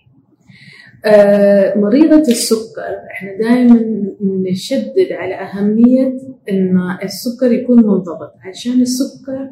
آه 1.05 1.77
مريضة 1.77 2.19
السكر 2.19 2.81
إحنا 3.11 3.37
دائما 3.37 3.79
نشدد 4.21 5.11
على 5.11 5.35
أهمية 5.35 6.17
إن 6.49 6.79
السكر 7.03 7.51
يكون 7.51 7.77
منضبط 7.77 8.33
عشان 8.45 8.81
السكر 8.81 9.49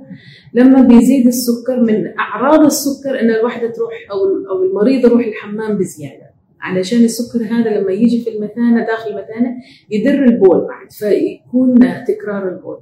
لما 0.54 0.82
بيزيد 0.82 1.28
السكر 1.28 1.80
من 1.80 2.18
أعراض 2.20 2.60
السكر 2.66 3.20
إن 3.20 3.30
الواحدة 3.30 3.72
تروح 3.72 3.92
أو 4.12 4.18
أو 4.58 4.64
المريض 4.64 5.06
يروح 5.06 5.26
الحمام 5.26 5.78
بزيادة 5.78 6.25
علشان 6.66 7.04
السكر 7.04 7.44
هذا 7.44 7.80
لما 7.80 7.92
يجي 7.92 8.22
في 8.22 8.30
المثانة 8.30 8.86
داخل 8.86 9.10
المثانة 9.10 9.56
يدر 9.92 10.24
البول 10.24 10.68
بعد 10.68 10.92
فيكون 10.92 11.80
تكرار 12.08 12.50
البول. 12.50 12.78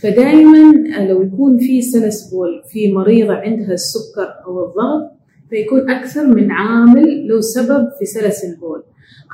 فدائما 0.00 0.72
لو 1.08 1.22
يكون 1.22 1.58
في 1.58 1.82
سلس 1.82 2.30
بول 2.30 2.62
في 2.72 2.92
مريضة 2.92 3.34
عندها 3.34 3.72
السكر 3.72 4.28
أو 4.46 4.64
الضغط 4.64 5.12
فيكون 5.50 5.90
أكثر 5.90 6.26
من 6.26 6.50
عامل 6.50 7.28
له 7.28 7.40
سبب 7.40 7.88
في 7.98 8.04
سلس 8.04 8.44
البول. 8.44 8.82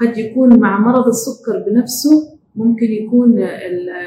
قد 0.01 0.19
يكون 0.19 0.61
مع 0.61 0.81
مرض 0.81 1.07
السكر 1.07 1.65
بنفسه 1.67 2.39
ممكن 2.57 2.87
يكون 2.87 3.43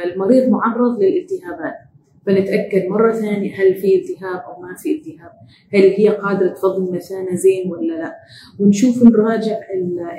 المريض 0.05 0.49
معرض 0.49 0.99
للالتهابات. 0.99 1.84
فنتأكد 2.25 2.85
مرة 2.87 3.11
ثانية 3.11 3.55
هل 3.55 3.75
في 3.75 3.95
التهاب 3.95 4.41
أو 4.47 4.61
ما 4.61 4.75
في 4.75 4.91
التهاب. 4.91 5.31
هل 5.73 5.81
هي 5.81 6.09
قادرة 6.09 6.47
تفضل 6.47 6.95
مثانة 6.95 7.35
زين 7.35 7.71
ولا 7.71 7.93
لا. 7.93 8.15
ونشوف 8.59 9.03
نراجع 9.03 9.57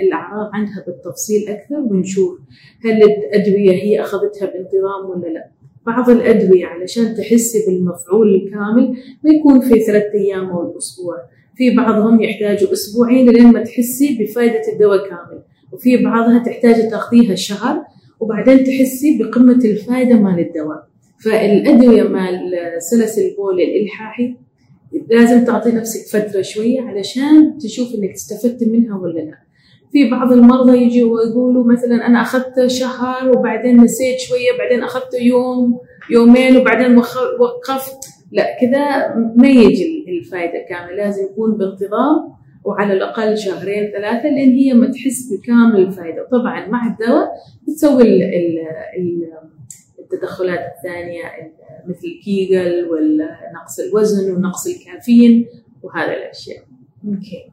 الأعراض 0.01 0.51
عندها 0.53 0.85
بالتفصيل 0.87 1.49
أكثر 1.49 1.77
ونشوف 1.77 2.39
هل 2.85 3.03
الأدوية 3.03 3.73
هي 3.73 4.01
أخذتها 4.01 4.47
بانتظام 4.47 5.11
ولا 5.11 5.29
لا. 5.29 5.51
بعض 5.87 6.11
الأدوية 6.11 6.67
علشان 6.67 7.15
تحسي 7.15 7.59
بالمفعول 7.67 8.35
الكامل 8.35 8.97
ما 9.25 9.31
يكون 9.31 9.61
في 9.61 9.81
ثلاثة 9.81 10.15
أيام 10.15 10.51
أو 10.51 10.73
الأسبوع. 10.73 11.17
في 11.57 11.77
بعضهم 11.77 12.23
يحتاجوا 12.23 12.73
أسبوعين 12.73 13.31
لين 13.31 13.53
ما 13.53 13.65
تحسي 13.65 14.19
بفائدة 14.21 14.73
الدواء 14.73 15.09
كامل. 15.09 15.43
وفي 15.73 15.97
بعضها 15.97 16.43
تحتاج 16.45 16.91
تاخذيها 16.91 17.35
شهر 17.35 17.85
وبعدين 18.21 18.65
تحسي 18.65 19.19
بقمة 19.19 19.65
الفائدة 19.65 20.15
مال 20.15 20.39
الدواء. 20.41 20.96
فالأدوية 21.25 22.03
مال 22.03 22.53
سلس 22.79 23.19
البول 23.19 23.61
الإلحاحي 23.61 24.35
لازم 25.11 25.45
تعطي 25.45 25.73
نفسك 25.73 26.19
فترة 26.19 26.43
شوية 26.43 26.81
علشان 26.81 27.59
تشوف 27.59 27.95
إنك 27.95 28.11
استفدت 28.11 28.65
منها 28.69 28.99
ولا 28.99 29.21
لا. 29.21 29.39
في 29.93 30.11
بعض 30.11 30.33
المرضى 30.33 30.79
يجوا 30.79 31.19
ويقولوا 31.21 31.73
مثلا 31.73 32.07
أنا 32.07 32.21
أخذت 32.23 32.67
شهر 32.67 33.39
وبعدين 33.39 33.77
نسيت 33.81 34.21
شوية 34.21 34.59
بعدين 34.59 34.83
أخذت 34.83 35.15
يوم 35.21 35.79
يومين 36.11 36.57
وبعدين 36.57 36.97
وقفت. 37.41 37.99
لا 38.33 38.45
كذا 38.61 39.15
ما 39.37 39.49
يجي 39.49 40.05
الفائده 40.09 40.65
كاملة. 40.69 40.97
لازم 40.97 41.25
يكون 41.25 41.57
بانتظام 41.57 42.37
وعلى 42.65 42.93
الأقل 42.93 43.39
شهرين 43.39 43.91
ثلاثة 43.93 44.29
لأن 44.29 44.51
هي 44.51 44.75
ما 44.75 44.87
تحس 44.91 45.33
بكامل 45.33 45.81
الفائده 45.81 46.29
طبعا 46.33 46.69
مع 46.69 46.87
الدواء 46.87 47.29
بتسوي 47.69 48.03
ال 48.03 48.23
ال 48.99 49.19
التدخلات 50.13 50.61
الثانية 50.77 51.23
مثل 51.87 52.07
الكيجل 52.07 52.89
ونقص 52.91 53.79
الوزن 53.81 54.33
ونقص 54.33 54.67
الكافيين 54.67 55.47
وهذه 55.83 56.13
الأشياء. 56.13 56.65
okay. 57.05 57.51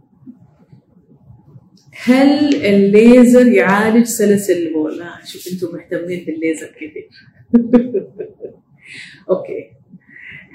هل 2.03 2.55
الليزر 2.65 3.47
يعالج 3.47 4.05
سلس 4.05 4.49
البول؟ 4.49 5.01
آه 5.01 5.19
شوف 5.25 5.53
أنتم 5.53 5.77
مهتمين 5.77 6.25
بالليزر 6.25 6.67
كثير. 6.67 7.09
okay. 9.29 9.71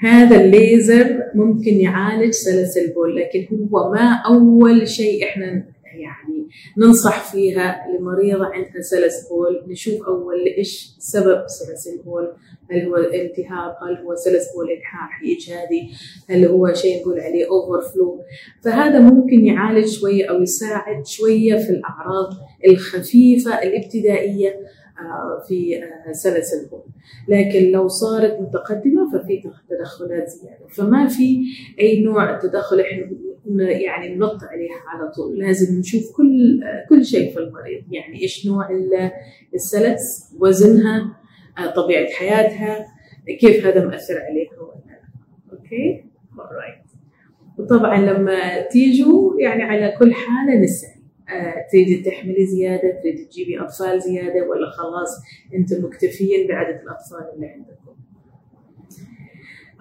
هذا 0.01 0.41
الليزر 0.41 1.23
ممكن 1.35 1.73
يعالج 1.73 2.31
سلس 2.31 2.77
البول 2.77 3.15
لكن 3.15 3.47
هو 3.55 3.91
ما 3.91 4.21
أول 4.25 4.87
شيء 4.87 5.23
إحنا 5.25 5.45
يعني 5.45 6.28
ننصح 6.77 7.31
فيها 7.31 7.85
لمريضة 7.87 8.45
عندها 8.45 8.81
سلس 8.81 9.27
بول 9.29 9.63
نشوف 9.67 10.03
أول 10.03 10.45
إيش 10.57 10.95
سبب 10.99 11.43
سلس 11.47 11.87
البول 11.87 12.33
هل 12.71 12.87
هو 12.87 12.95
التهاب؟ 12.95 13.75
هل 13.83 14.05
هو 14.05 14.15
سلس 14.15 14.53
بول 14.55 14.71
إلحاحي 14.71 15.35
إجهادي 15.37 15.89
هل 16.29 16.45
هو 16.45 16.73
شيء 16.73 17.01
نقول 17.01 17.19
عليه 17.19 17.45
أوفر 17.49 17.89
فلو 17.89 18.21
فهذا 18.63 18.99
ممكن 18.99 19.45
يعالج 19.45 19.87
شوية 19.87 20.29
أو 20.29 20.41
يساعد 20.41 21.05
شوية 21.05 21.55
في 21.55 21.69
الأعراض 21.69 22.29
الخفيفة 22.67 23.63
الابتدائية 23.63 24.59
آه، 24.99 25.43
في 25.47 25.83
آه، 25.83 26.11
سلس 26.11 26.53
البول 26.53 26.83
لكن 27.27 27.71
لو 27.71 27.87
صارت 27.87 28.39
متقدمة 28.41 29.11
ففي 29.11 29.41
تدخلات 29.69 30.29
زيادة. 30.29 30.67
فما 30.67 31.07
في 31.07 31.39
أي 31.79 31.99
نوع 31.99 32.39
تدخل 32.39 32.79
إحنا 32.79 33.05
يعني 33.47 34.15
ننط 34.15 34.43
عليها 34.43 34.79
على 34.87 35.11
طول. 35.11 35.39
لازم 35.39 35.79
نشوف 35.79 36.15
كل 36.17 36.61
كل 36.89 37.05
شيء 37.05 37.33
في 37.33 37.39
المريض. 37.39 37.83
يعني 37.91 38.21
إيش 38.21 38.47
نوع 38.47 38.69
السلس 39.53 40.35
وزنها 40.39 41.19
آه، 41.57 41.71
طبيعة 41.71 42.07
حياتها 42.07 42.85
كيف 43.39 43.65
هذا 43.65 43.85
مأثر 43.85 44.13
عليها 44.19 44.59
ولا 44.61 44.81
لا 44.85 45.01
okay 45.51 46.05
alright 46.35 46.89
وطبعا 47.59 48.01
لما 48.01 48.61
تيجوا 48.61 49.41
يعني 49.41 49.63
على 49.63 49.95
كل 49.99 50.13
حالة 50.13 50.59
نسأل. 50.59 50.99
آه، 51.29 51.55
تريدي 51.71 52.01
تحملي 52.01 52.45
زيادة 52.45 53.01
تريدي 53.01 53.25
تجيبي 53.25 53.61
أطفال 53.61 54.01
زيادة 54.01 54.47
ولا 54.49 54.69
خلاص 54.69 55.09
أنتم 55.55 55.85
مكتفيين 55.85 56.47
بعدد 56.47 56.79
الأطفال 56.81 57.35
اللي 57.35 57.47
عندكم. 57.47 57.78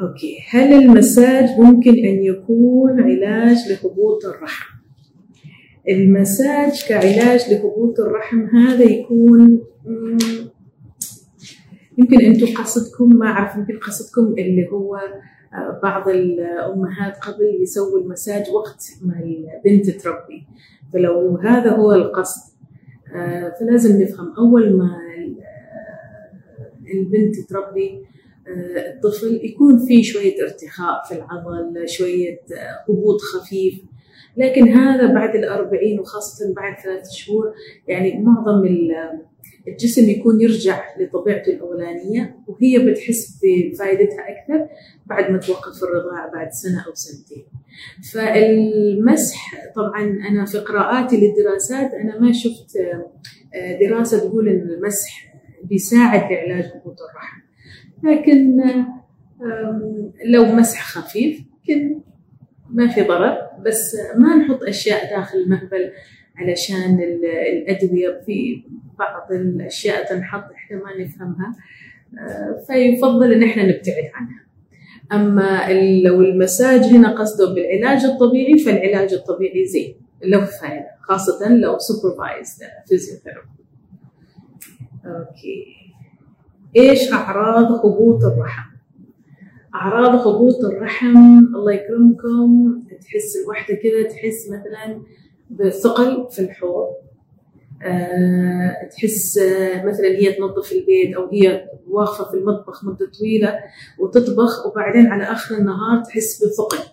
okay 0.00 0.38
هل 0.50 0.72
المساج 0.72 1.60
ممكن 1.60 1.90
أن 1.90 2.22
يكون 2.22 3.00
علاج 3.00 3.56
لهبوط 3.68 4.24
الرحم؟ 4.26 4.78
المساج 5.88 6.84
كعلاج 6.88 7.50
لهبوط 7.50 8.00
الرحم 8.00 8.46
هذا 8.56 8.84
يكون 8.84 9.60
يمكن 11.98 12.20
أنتم 12.20 12.46
قصدكم 12.46 13.16
ما 13.16 13.26
أعرف 13.26 13.56
يمكن 13.56 13.78
قصدكم 13.78 14.34
اللي 14.38 14.68
هو 14.72 14.96
آه، 15.54 15.80
بعض 15.82 16.08
الأمهات 16.08 17.16
قبل 17.16 17.62
يسووا 17.62 17.98
المساج 17.98 18.50
وقت 18.50 18.84
ما 19.02 19.20
البنت 19.20 19.90
تربي 19.90 20.46
فلو 20.92 21.36
هذا 21.36 21.70
هو 21.70 21.92
القصد 21.92 22.52
آه، 23.14 23.54
فلازم 23.60 24.02
نفهم 24.02 24.34
أول 24.38 24.78
ما 24.78 24.98
البنت 26.94 27.40
تربي 27.48 27.90
آه، 27.90 28.17
الطفل 28.76 29.40
يكون 29.44 29.86
في 29.86 30.02
شوية 30.02 30.42
ارتخاء 30.42 31.02
في 31.08 31.14
العضل 31.14 31.88
شوية 31.88 32.40
آه، 32.52 32.92
هبوط 32.92 33.20
خفيف. 33.20 33.74
لكن 34.36 34.68
هذا 34.68 35.14
بعد 35.14 35.36
الأربعين 35.36 36.00
وخاصة 36.00 36.54
بعد 36.54 36.78
ثلاث 36.82 37.10
شهور 37.10 37.54
يعني 37.88 38.22
معظم 38.22 38.62
الجسم 39.68 40.10
يكون 40.10 40.40
يرجع 40.40 40.84
لطبيعته 41.00 41.52
الأولانية 41.52 42.36
وهي 42.46 42.78
بتحس 42.78 43.40
بفائدتها 43.42 44.24
أكثر 44.28 44.68
بعد 45.06 45.30
ما 45.30 45.38
توقف 45.38 45.84
الرضاعة 45.84 46.32
بعد 46.32 46.48
سنة 46.52 46.84
أو 46.86 46.94
سنتين. 46.94 47.44
فالمسح 48.12 49.54
طبعا 49.76 50.02
أنا 50.30 50.44
في 50.44 50.58
قراءاتي 50.58 51.16
للدراسات 51.16 51.94
أنا 51.94 52.20
ما 52.20 52.32
شفت 52.32 52.76
آه، 53.54 53.78
دراسة 53.80 54.18
تقول 54.18 54.48
أن 54.48 54.70
المسح 54.70 55.34
بيساعد 55.64 56.20
في 56.20 56.34
علاج 56.34 56.64
هبوط 56.64 56.96
الرحم. 57.10 57.37
لكن 58.02 58.60
لو 60.24 60.44
مساج 60.44 60.82
خفيف 60.82 61.40
يمكن 61.68 62.00
ما 62.70 62.88
في 62.88 63.02
ضرر 63.02 63.38
بس 63.66 63.96
ما 64.16 64.36
نحط 64.36 64.62
أشياء 64.62 65.10
داخل 65.16 65.38
المهبل 65.38 65.92
علشان 66.36 67.00
الأدوية. 67.52 68.20
في 68.26 68.62
بعض 68.98 69.32
الأشياء 69.32 70.08
تنحط 70.08 70.44
إحنا 70.52 70.76
ما 70.76 71.04
نفهمها 71.04 71.56
أه، 72.18 72.64
فيفضل 72.66 73.32
إن 73.32 73.42
إحنا 73.42 73.66
نبتعد 73.66 74.10
عنها. 74.14 74.44
أما 75.12 75.72
لو 76.04 76.22
المساج 76.22 76.80
هنا 76.80 77.20
قصده 77.20 77.54
بالعلاج 77.54 78.04
الطبيعي 78.04 78.58
فالعلاج 78.58 79.12
الطبيعي 79.14 79.66
زين 79.66 79.94
له 80.24 80.44
فائدة 80.44 80.90
خاصة 81.00 81.48
لو 81.48 81.78
supervised 81.78 82.66
physiotherapy 82.88 83.48
okay. 85.06 85.87
إيش 86.76 87.12
أعراض 87.12 87.72
هبوط 87.86 88.24
الرحم؟ 88.24 88.70
أعراض 89.74 90.26
هبوط 90.28 90.64
الرحم 90.64 91.38
الله 91.54 91.72
يكرمكم 91.72 92.82
تحس 93.00 93.36
الوحده 93.44 93.74
كذا 93.74 94.02
تحس 94.02 94.48
مثلا 94.48 95.02
بثقل 95.50 96.28
في 96.30 96.38
الحوض 96.38 96.88
أه 97.82 98.88
تحس 98.90 99.38
مثلا 99.84 100.06
هي 100.06 100.32
تنظف 100.32 100.72
البيت 100.72 101.16
أو 101.16 101.28
هي 101.32 101.68
واقفة 101.88 102.30
في 102.30 102.36
المطبخ 102.36 102.84
مدة 102.84 103.10
طويلة 103.18 103.58
وتطبخ 103.98 104.66
وبعدين 104.66 105.06
على 105.06 105.24
آخر 105.24 105.54
النهار 105.54 106.04
تحس 106.04 106.44
بثقل 106.44 106.84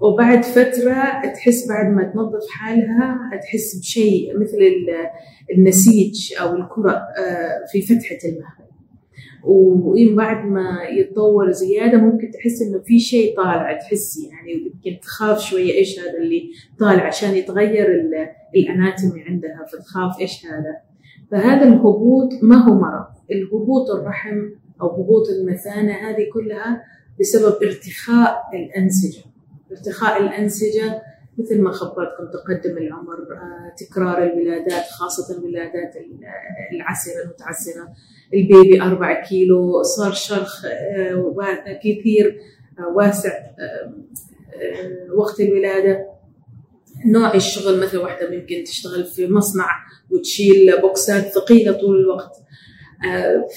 وبعد 0.00 0.44
فترة 0.44 1.32
تحس 1.34 1.68
بعد 1.68 1.86
ما 1.92 2.04
تنظف 2.04 2.48
حالها 2.50 3.30
تحس 3.42 3.78
بشيء 3.78 4.38
مثل 4.40 4.58
النسيج 5.56 6.34
أو 6.40 6.56
الكرة 6.56 6.92
آه، 6.92 7.64
في 7.72 7.82
فتحة 7.82 8.18
المهبل 8.24 8.67
وإن 9.44 10.16
بعد 10.16 10.46
ما 10.46 10.78
يتطور 10.90 11.50
زيادة 11.50 11.98
ممكن 11.98 12.30
تحس 12.30 12.62
إنه 12.62 12.78
في 12.78 12.98
شيء 12.98 13.36
طالع 13.36 13.78
تحس 13.78 14.18
يعني 14.18 14.52
يمكن 14.52 15.00
تخاف 15.00 15.40
شوية 15.40 15.72
إيش 15.72 16.00
هذا 16.00 16.18
اللي 16.18 16.50
طالع 16.78 17.06
عشان 17.06 17.34
يتغير 17.34 17.86
الأناتومي 18.56 19.22
عندها 19.22 19.66
فتخاف 19.72 20.20
إيش 20.20 20.46
هذا. 20.46 20.76
فهذا 21.30 21.68
الهبوط 21.68 22.28
ما 22.42 22.56
هو 22.56 22.74
مرض. 22.74 23.06
الهبوط 23.30 23.90
الرحم 23.90 24.38
أو 24.80 25.02
هبوط 25.02 25.28
المثانة 25.28 25.92
هذه 25.92 26.26
كلها 26.32 26.82
بسبب 27.20 27.62
ارتخاء 27.62 28.42
الأنسجة. 28.54 29.22
ارتخاء 29.70 30.22
الأنسجة 30.22 31.02
مثل 31.38 31.62
ما 31.62 31.70
خبرتكم 31.70 32.24
تقدم 32.32 32.78
العمر 32.78 33.14
آه، 33.14 33.74
تكرار 33.78 34.22
الولادات 34.22 34.84
خاصة 34.98 35.38
الولادات 35.38 35.94
العسرة 36.72 37.22
المتعسرة. 37.24 37.88
البيبي 38.34 38.82
أربعة 38.82 39.28
كيلو 39.28 39.82
صار 39.82 40.12
شرخ 40.12 40.64
آه، 40.64 41.78
كثير 41.84 42.40
آه، 42.78 42.96
واسع 42.96 43.30
وقت 45.16 45.40
الولادة. 45.40 46.06
نوع 47.06 47.34
الشغل 47.34 47.80
مثل 47.80 47.98
واحدة 47.98 48.30
ممكن 48.30 48.64
تشتغل 48.64 49.04
في 49.04 49.26
مصنع 49.26 49.68
وتشيل 50.10 50.80
بوكسات 50.80 51.24
ثقيلة 51.24 51.72
طول 51.72 52.00
الوقت. 52.00 52.36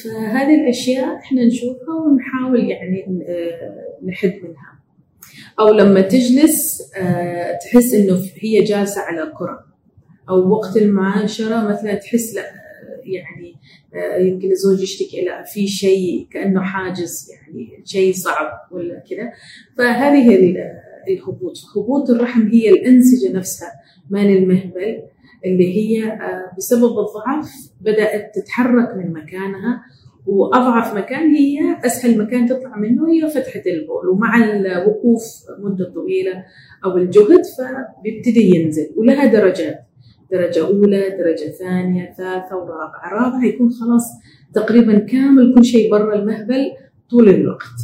فهذه 0.03 0.63
الأشياء 0.63 1.15
إحنا 1.15 1.45
نشوفها 1.45 1.95
ونحاول 1.95 2.69
يعني 2.69 3.23
نحد 4.05 4.33
منها. 4.43 4.71
أو 5.59 5.73
لما 5.73 6.01
تجلس 6.01 6.91
آه، 6.97 7.57
تحس 7.57 7.93
إنه 7.93 8.21
هي 8.39 8.63
جالسة 8.63 9.01
على 9.01 9.31
كرة. 9.37 9.65
أو 10.29 10.49
وقت 10.49 10.77
المعاشرة 10.77 11.67
مثلا 11.67 11.95
تحس 11.95 12.35
لا 12.35 12.41
يعني 13.03 13.40
آه، 13.40 13.40
يمكن 14.19 14.51
الزوج 14.51 14.81
يشتكي 14.81 15.25
لا 15.25 15.43
في 15.43 15.67
شيء 15.67 16.27
كأنه 16.31 16.61
حاجز 16.61 17.31
يعني 17.31 17.83
شيء 17.85 18.13
صعب 18.13 18.47
ولا 18.71 19.03
كذا. 19.09 19.31
فهذه 19.77 20.55
الهبوط. 21.07 21.53
هبوط 21.75 22.09
الرحم 22.09 22.47
هي 22.47 22.69
الأنسجة 22.69 23.31
نفسها 23.31 23.71
مال 24.09 24.37
المهبل 24.37 25.03
اللي 25.45 25.75
هي 25.77 26.03
آه، 26.11 26.51
بسبب 26.57 26.99
الضعف 26.99 27.51
بدأت 27.81 28.35
تتحرك 28.35 28.95
من 28.97 29.13
مكانها 29.13 29.81
وأضعف 30.25 30.95
مكان 30.95 31.35
هي 31.35 31.59
أسهل 31.85 32.17
مكان 32.17 32.45
تطلع 32.45 32.77
منه 32.77 33.11
هي 33.11 33.29
فتحة 33.29 33.61
البول. 33.67 34.09
ومع 34.09 34.43
الوقوف 34.43 35.23
مدة 35.59 35.93
طويلة 35.93 36.45
أو 36.85 36.97
الجهد 36.97 37.41
فبيبتدي 37.57 38.55
ينزل. 38.55 38.89
ولها 38.95 39.25
درجات. 39.25 39.90
درجة 40.31 40.65
أولى 40.67 41.09
درجة 41.09 41.51
ثانية 41.59 42.13
ثالثة 42.17 42.57
ورابعة. 42.57 43.13
رابعه 43.13 43.45
يكون 43.45 43.69
خلاص 43.69 44.03
تقريبا 44.53 44.99
كامل 44.99 45.53
كل 45.55 45.65
شيء 45.65 45.91
برا 45.91 46.15
المهبل 46.15 46.71
طول 47.09 47.29
الوقت. 47.29 47.77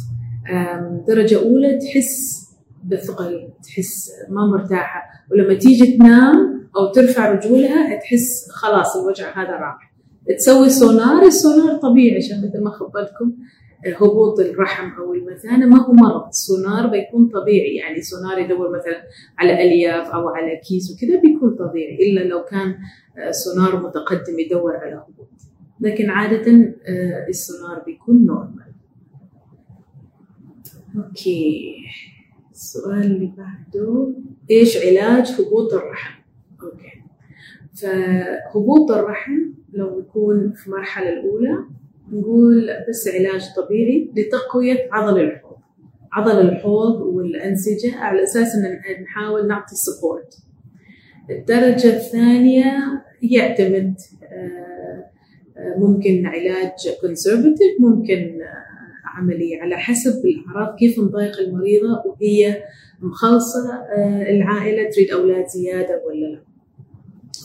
درجة 1.08 1.38
أولى 1.38 1.78
تحس 1.78 2.44
بثقل 2.84 3.48
تحس 3.64 4.10
ما 4.28 4.46
مرتاحة. 4.46 5.02
ولما 5.30 5.54
تيجي 5.54 5.96
تنام 5.96 6.68
أو 6.76 6.92
ترفع 6.92 7.32
رجولها 7.32 7.98
تحس 7.98 8.50
خلاص 8.50 8.96
الوجع 8.96 9.42
هذا 9.42 9.50
راح. 9.50 9.94
تسوي 10.38 10.70
سونار 10.70 11.22
السونار 11.22 11.76
طبيعي 11.76 12.16
عشان 12.16 12.38
مثل 12.38 12.64
ما 12.64 12.70
خبرتكم. 12.70 13.32
هبوط 13.86 14.40
الرحم 14.40 14.90
أو 15.00 15.14
المثانة 15.14 15.66
ما 15.66 15.86
هو 15.86 15.92
مرض. 15.92 16.28
السونار 16.28 16.86
بيكون 16.86 17.28
طبيعي. 17.28 17.74
يعني 17.74 18.02
سونار 18.02 18.38
يدور 18.38 18.78
مثلا 18.78 19.02
على 19.38 19.62
ألياف 19.62 20.06
أو 20.08 20.28
على 20.28 20.60
كيس 20.68 20.90
وكذا 20.90 21.20
بيكون 21.20 21.56
طبيعي 21.56 22.10
إلا 22.10 22.20
لو 22.20 22.44
كان 22.44 22.78
آه، 23.18 23.30
سونار 23.30 23.76
متقدم 23.76 24.38
يدور 24.38 24.76
على 24.76 24.94
هبوط. 24.94 25.28
لكن 25.80 26.10
عادة 26.10 26.52
آه، 26.86 27.26
السونار 27.28 27.82
بيكون 27.86 28.26
normal 28.26 28.68
okay. 30.96 31.74
السؤال 32.52 33.02
اللي 33.04 33.32
بعده 33.36 34.14
إيش 34.50 34.76
علاج 34.86 35.32
هبوط 35.40 35.74
الرحم؟ 35.74 36.22
okay. 36.62 37.02
فهبوط 37.74 38.90
الرحم 38.90 39.32
لو 39.72 39.98
يكون 39.98 40.52
في 40.52 40.66
المرحلة 40.66 41.08
الأولى 41.08 41.64
نقول 42.12 42.70
بس 42.88 43.08
علاج 43.08 43.42
طبيعي 43.56 44.10
لتقوية 44.16 44.88
عضل 44.92 45.20
الحوض. 45.20 45.58
عضل 46.12 46.40
الحوض 46.40 47.00
والأنسجة 47.00 47.96
على 47.96 48.22
أساس 48.22 48.54
أن 48.54 49.02
نحاول 49.02 49.48
نعطي 49.48 49.74
support 49.74 50.34
الدرجة 51.30 51.96
الثانية 51.96 53.02
يعتمد 53.22 53.94
آه، 54.22 55.04
آه، 55.56 55.78
ممكن 55.78 56.26
علاج 56.26 56.72
conservative 57.00 57.80
ممكن 57.80 58.38
آه، 58.42 59.18
عملي 59.18 59.60
على 59.60 59.76
حسب 59.76 60.24
الأعراض 60.24 60.76
كيف 60.78 60.98
تضايق 60.98 61.40
المريضة 61.40 62.02
وهي 62.06 62.62
مخلصة 63.00 63.84
العائلة 64.28 64.90
تريد 64.90 65.10
أولاد 65.10 65.46
زيادة 65.46 66.02
ولا 66.06 66.26
لا. 66.26 66.47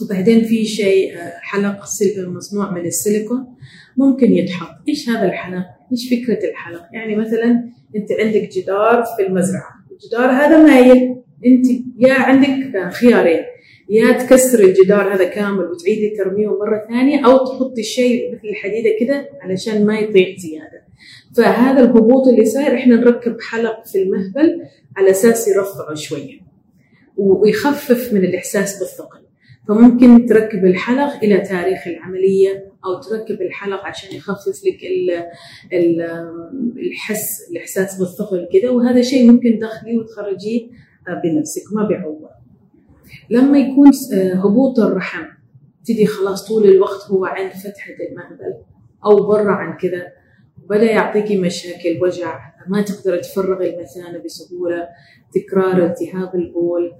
وبعدين 0.02 0.44
في 0.44 0.64
شيء 0.64 1.12
حلق 1.42 1.84
مصنوع 2.16 2.70
من 2.70 2.86
السيليكون 2.86 3.46
ممكن 3.96 4.32
يتحط. 4.32 4.74
إيش 4.88 5.08
هذا 5.08 5.24
الحلق؟ 5.24 5.64
إيش 5.92 6.08
فكرة 6.08 6.50
الحلق؟ 6.50 6.82
يعني 6.92 7.16
مثلا 7.16 7.70
أنت 7.96 8.12
عندك 8.12 8.48
جدار 8.52 9.04
في 9.16 9.26
المزرعة. 9.26 9.74
الجدار 9.92 10.30
هذا 10.30 10.62
مايل. 10.62 11.16
أنت 11.46 11.66
يا 11.98 12.14
عندك 12.14 12.92
خيارين. 12.92 13.40
يا 13.88 14.12
تكسر 14.12 14.64
الجدار 14.64 15.14
هذا 15.14 15.24
كامل 15.24 15.64
وتعيدي 15.64 16.16
ترميه 16.16 16.48
مرة 16.48 16.86
ثانية 16.88 17.26
أو 17.26 17.46
تحطي 17.46 17.82
شيء 17.82 18.34
مثل 18.34 18.48
الحديدة 18.48 18.90
كده 19.00 19.28
علشان 19.40 19.86
ما 19.86 19.98
يطيح 19.98 20.38
زيادة. 20.38 20.84
فهذا 21.36 21.80
الهبوط 21.80 22.28
اللي 22.28 22.44
صاير 22.44 22.74
إحنا 22.74 22.96
نركب 22.96 23.36
حلق 23.40 23.86
في 23.86 24.02
المهبل 24.02 24.62
على 24.96 25.10
أساس 25.10 25.48
يرفعه 25.48 25.94
شوية 25.94 26.40
ويخفف 27.16 28.12
من 28.12 28.24
الإحساس 28.24 28.78
بالثقل. 28.78 29.23
فممكن 29.68 30.26
تركب 30.26 30.64
الحلق 30.64 31.14
إلى 31.22 31.40
تاريخ 31.40 31.86
العملية 31.86 32.72
أو 32.84 33.00
تركب 33.00 33.42
الحلق 33.42 33.84
عشان 33.84 34.16
يخفف 34.16 34.60
لك 34.66 34.78
الحس 35.72 37.50
الإحساس 37.50 37.98
بالثقل 37.98 38.48
كده 38.52 38.72
وهذا 38.72 39.02
شيء 39.02 39.32
ممكن 39.32 39.58
تدخليه 39.58 39.98
وتخرجيه 39.98 40.68
بنفسك 41.24 41.62
ما 41.72 41.88
بيعوض 41.88 42.28
لما 43.30 43.58
يكون 43.58 43.90
آه، 44.14 44.34
هبوط 44.34 44.78
الرحم 44.78 45.24
تدي 45.84 46.06
خلاص 46.06 46.48
طول 46.48 46.64
الوقت 46.64 47.10
هو 47.10 47.24
عند 47.24 47.52
فتحة 47.52 47.92
المهبل 48.10 48.54
أو 49.04 49.26
برا 49.26 49.52
عن 49.52 49.76
كذا 49.76 50.06
بدأ 50.68 50.90
يعطيكي 50.90 51.40
مشاكل 51.40 51.98
وجع 52.02 52.54
ما 52.68 52.82
تقدر 52.82 53.18
تفرغ 53.18 53.62
المثانة 53.62 54.18
بسهولة 54.24 54.88
تكرار 55.34 55.86
التهاب 55.86 56.34
البول 56.34 56.92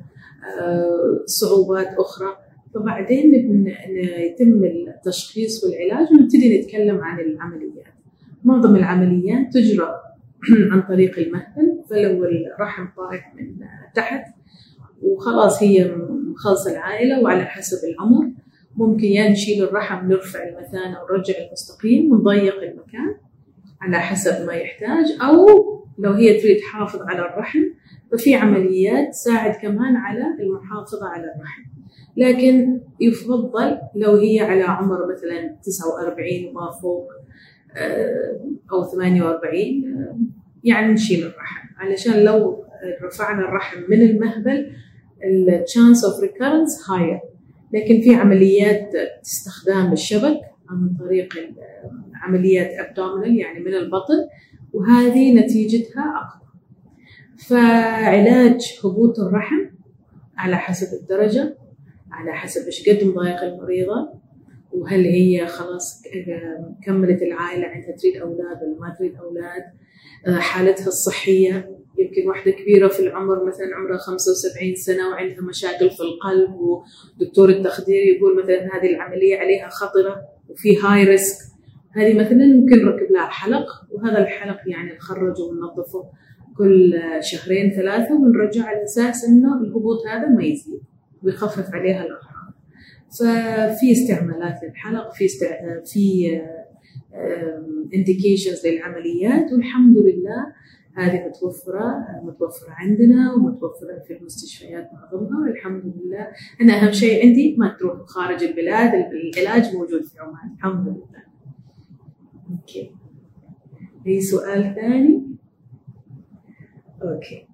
آه، 0.61 1.25
صعوبات 1.27 1.89
أخرى. 1.99 2.44
فبعدين 2.75 3.35
يتم 4.19 4.65
التشخيص 4.65 5.65
والعلاج 5.65 6.13
ونبتدي 6.13 6.61
نتكلم 6.61 7.01
عن 7.01 7.21
العمليات. 7.21 7.95
معظم 8.45 8.77
العمليات 8.77 9.53
تجرى 9.53 9.95
عن 10.73 10.83
طريق 10.83 11.19
المهبل 11.19 11.83
فلو 11.91 12.25
الرحم 12.25 12.87
طايح 12.97 13.35
من 13.35 13.67
تحت 13.95 14.25
وخلاص 15.03 15.63
هي 15.63 15.95
مخلصة 16.35 16.73
العائلة 16.73 17.21
وعلى 17.21 17.45
حسب 17.45 17.89
العمر 17.89 18.31
ممكن 18.77 19.05
يا 19.05 19.31
نشيل 19.31 19.65
الرحم 19.65 20.09
نرفع 20.09 20.49
المثانة 20.49 20.97
ونرجع 21.03 21.35
المستقيم 21.47 22.13
ونضيق 22.13 22.63
المكان 22.63 23.15
على 23.81 23.99
حسب 23.99 24.47
ما 24.47 24.53
يحتاج 24.53 25.05
أو 25.23 25.47
لو 25.99 26.13
هي 26.13 26.41
تريد 26.41 26.57
تحافظ 26.57 27.03
على 27.03 27.19
الرحم 27.19 27.63
ففي 28.13 28.35
عمليات 28.35 29.09
تساعد 29.09 29.55
كمان 29.55 29.97
على 29.97 30.25
المحافظة 30.41 31.07
على 31.07 31.25
الرحم. 31.25 31.63
لكن 32.17 32.81
يفضل 33.01 33.79
لو 33.95 34.17
هي 34.17 34.41
على 34.41 34.63
عمر 34.63 35.13
مثلا 35.13 35.57
49 35.63 36.29
وما 36.47 36.71
فوق 36.83 37.09
آه، 37.77 38.41
أو 38.73 38.85
48 38.85 39.61
يعني 40.65 40.93
نشيل 40.93 41.27
الرحم. 41.27 41.69
علشان 41.79 42.25
لو 42.25 42.65
رفعنا 43.03 43.49
الرحم 43.49 43.81
من 43.89 44.03
المهبل 44.03 44.73
ال 45.25 45.36
chance 45.36 46.05
of 46.05 46.21
recurrence 46.21 46.91
higher 46.91 47.21
لكن 47.73 48.01
في 48.01 48.15
عمليات 48.15 48.91
استخدام 49.23 49.93
الشبك 49.93 50.41
عن 50.71 50.97
طريق 50.99 51.35
عمليات 52.23 52.71
abdominal 52.71 53.39
يعني 53.39 53.61
من 53.61 53.75
البطن 53.75 54.29
وهذه 54.73 55.35
نتيجتها 55.35 56.15
أقوى. 56.17 56.49
فعلاج 57.49 58.79
هبوط 58.85 59.21
الرحم 59.21 59.61
على 60.37 60.57
حسب 60.57 61.01
الدرجة 61.01 61.57
على 62.15 62.33
حسب 62.33 62.67
إيش 62.67 62.89
قد 62.89 63.05
مضايق 63.05 63.43
المريضة 63.43 64.09
وهل 64.73 65.05
هي 65.05 65.47
خلاص 65.47 66.03
كملت 66.87 67.23
العائلة 67.23 67.67
عندها 67.67 67.97
تريد 67.97 68.17
أولاد 68.17 68.63
ولا 68.63 68.81
ما 68.81 68.95
تريد 68.99 69.17
أولاد 69.17 69.63
حالتها 70.41 70.87
الصحية. 70.87 71.71
يمكن 71.99 72.29
واحدة 72.29 72.51
كبيرة 72.51 72.89
في 72.89 73.01
العمر 73.01 73.45
مثلا 73.45 73.67
عمرها 73.77 73.99
75 73.99 74.75
سنة 74.75 75.09
وعندها 75.09 75.43
مشاكل 75.43 75.91
في 75.91 76.01
القلب 76.01 76.51
ودكتور 76.55 77.49
التخدير 77.49 78.03
يقول 78.03 78.43
مثلا 78.43 78.59
هذه 78.59 78.91
العملية 78.91 79.37
عليها 79.39 79.69
خطرة 79.69 80.23
وفي 80.49 80.77
هاي 80.77 81.05
ريسك 81.05 81.37
هذه 81.97 82.15
مثلا 82.15 82.47
ممكن 82.47 82.85
نركب 82.85 83.13
لها 83.13 83.27
حلق 83.27 83.67
وهذا 83.91 84.19
الحلق 84.19 84.59
يعني 84.67 84.93
نخرجه 84.93 85.43
وننظفه 85.43 86.05
كل 86.59 87.01
شهرين 87.21 87.71
ثلاثة 87.71 88.15
ونرجع 88.15 88.65
على 88.65 88.85
أساس 88.85 89.25
إنه 89.25 89.61
الهبوط 89.61 90.07
هذا 90.07 90.29
ما 90.29 90.45
يزيد. 90.45 90.81
ويخفف 91.25 91.75
عليها 91.75 92.05
الأعراض. 92.05 92.55
ففي 93.19 93.93
استعمالات 93.93 94.61
للحلق 94.65 95.13
في 95.13 95.25
استع... 95.25 95.81
في 95.85 96.41
indications 97.95 98.67
للعمليات 98.67 99.53
والحمد 99.53 99.97
لله 99.99 100.53
هذه 100.97 101.27
متوفرة 101.27 102.07
متوفرة 102.23 102.71
عندنا 102.71 103.33
ومتوفرة 103.35 103.99
في 104.07 104.17
المستشفيات 104.17 104.91
معظمها 104.93 105.41
والحمد 105.41 105.83
لله 105.85 106.29
أنا 106.61 106.73
أهم 106.73 106.93
شيء 106.93 107.27
عندي 107.27 107.57
ما 107.59 107.77
تروح 107.81 108.07
خارج 108.07 108.45
البلاد 108.45 108.93
العلاج 108.95 109.75
موجود 109.77 110.05
في 110.05 110.19
عمان 110.19 110.55
الحمد 110.57 110.89
لله. 110.89 111.25
okay. 112.51 112.91
أي 114.07 114.21
سؤال 114.21 114.75
ثاني؟ 114.75 115.23
okay. 117.03 117.47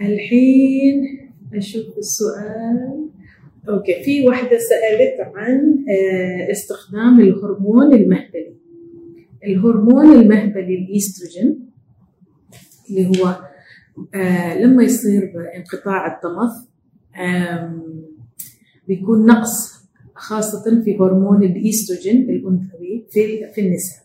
الحين 0.00 1.19
أشوف 1.54 1.98
السؤال. 1.98 3.08
okay 3.68 4.02
في 4.04 4.26
واحدة 4.28 4.58
سألت 4.58 5.34
عن 5.34 5.84
آه، 5.88 6.50
استخدام 6.50 7.20
الهرمون 7.20 7.92
المهبلي. 7.92 8.54
الهرمون 9.44 10.12
المهبلي 10.12 10.74
الإيستروجين 10.74 11.70
اللي 12.90 13.06
هو 13.08 13.36
آه 14.14 14.58
لما 14.58 14.82
يصير 14.82 15.32
انقطاع 15.56 16.16
الطمث 16.16 16.52
بيكون 18.88 19.26
نقص 19.26 19.80
خاصة 20.14 20.82
في 20.84 20.98
هرمون 20.98 21.42
الإيستروجين 21.42 22.30
الأنثوي 22.30 23.06
في 23.10 23.52
في 23.52 23.60
النساء. 23.60 24.04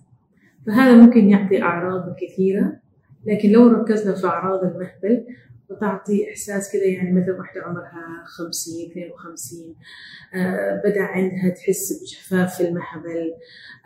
فهذا 0.68 0.96
ممكن 0.96 1.30
يعطي 1.30 1.62
أعراض 1.62 2.16
كثيرة 2.22 2.80
لكن 3.26 3.50
لو 3.50 3.68
ركزنا 3.68 4.16
في 4.16 4.28
أعراض 4.28 4.64
المهبل 4.64 5.26
وتعطي 5.70 6.32
إحساس 6.32 6.72
كذا 6.74 6.84
يعني 6.84 7.12
مثل 7.12 7.32
واحدة 7.32 7.62
عمرها 7.62 8.24
50 8.26 8.76
52 8.92 9.76
آه 10.34 10.82
بدأ 10.86 11.02
عندها 11.02 11.50
تحس 11.50 12.02
بجفاف 12.02 12.58
في 12.58 12.64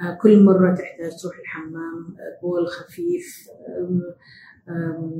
آه 0.01 0.17
كل 0.21 0.43
مرة 0.43 0.75
تحتاج 0.75 1.21
تروح 1.21 1.39
الحمام 1.39 2.15
بول 2.41 2.67
خفيف 2.67 3.47
آه 4.67 5.11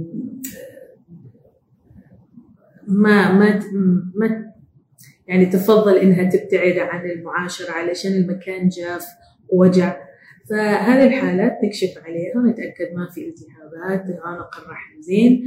ما 2.87 3.31
ما 3.31 3.59
ما 4.15 4.53
يعني 5.27 5.45
تفضل 5.45 5.97
إنها 5.97 6.29
تبتعد 6.29 6.77
عن 6.77 7.09
المعاشرة 7.09 7.71
علشان 7.71 8.11
المكان 8.11 8.69
جاف 8.69 9.05
ووجع. 9.49 10.08
فهذه 10.49 11.07
الحالات 11.07 11.57
نكشف 11.63 11.97
عليها 12.05 12.37
ونتأكد 12.37 12.95
ما 12.95 13.09
في 13.09 13.27
التهابات 13.27 14.19
عنق 14.23 14.57
الرحم 14.57 15.01
زين 15.01 15.45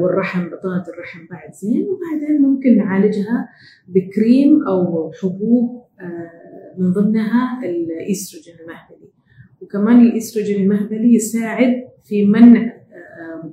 والرحم 0.00 0.48
بطانة 0.48 0.84
الرحم 0.88 1.26
بعد 1.30 1.52
زين 1.52 1.86
وبعدين 1.88 2.42
ممكن 2.42 2.76
نعالجها 2.76 3.48
بكريم 3.88 4.66
أو 4.68 5.12
حبوب 5.12 5.82
آه، 6.00 6.78
من 6.78 6.92
ضمنها 6.92 7.60
الايستروجين 7.64 8.54
المهبلي. 8.54 9.12
وكمان 9.60 10.00
الايستروجين 10.00 10.62
المهبلي 10.62 11.14
يساعد 11.14 11.74
في 12.04 12.26
منع 12.26 12.82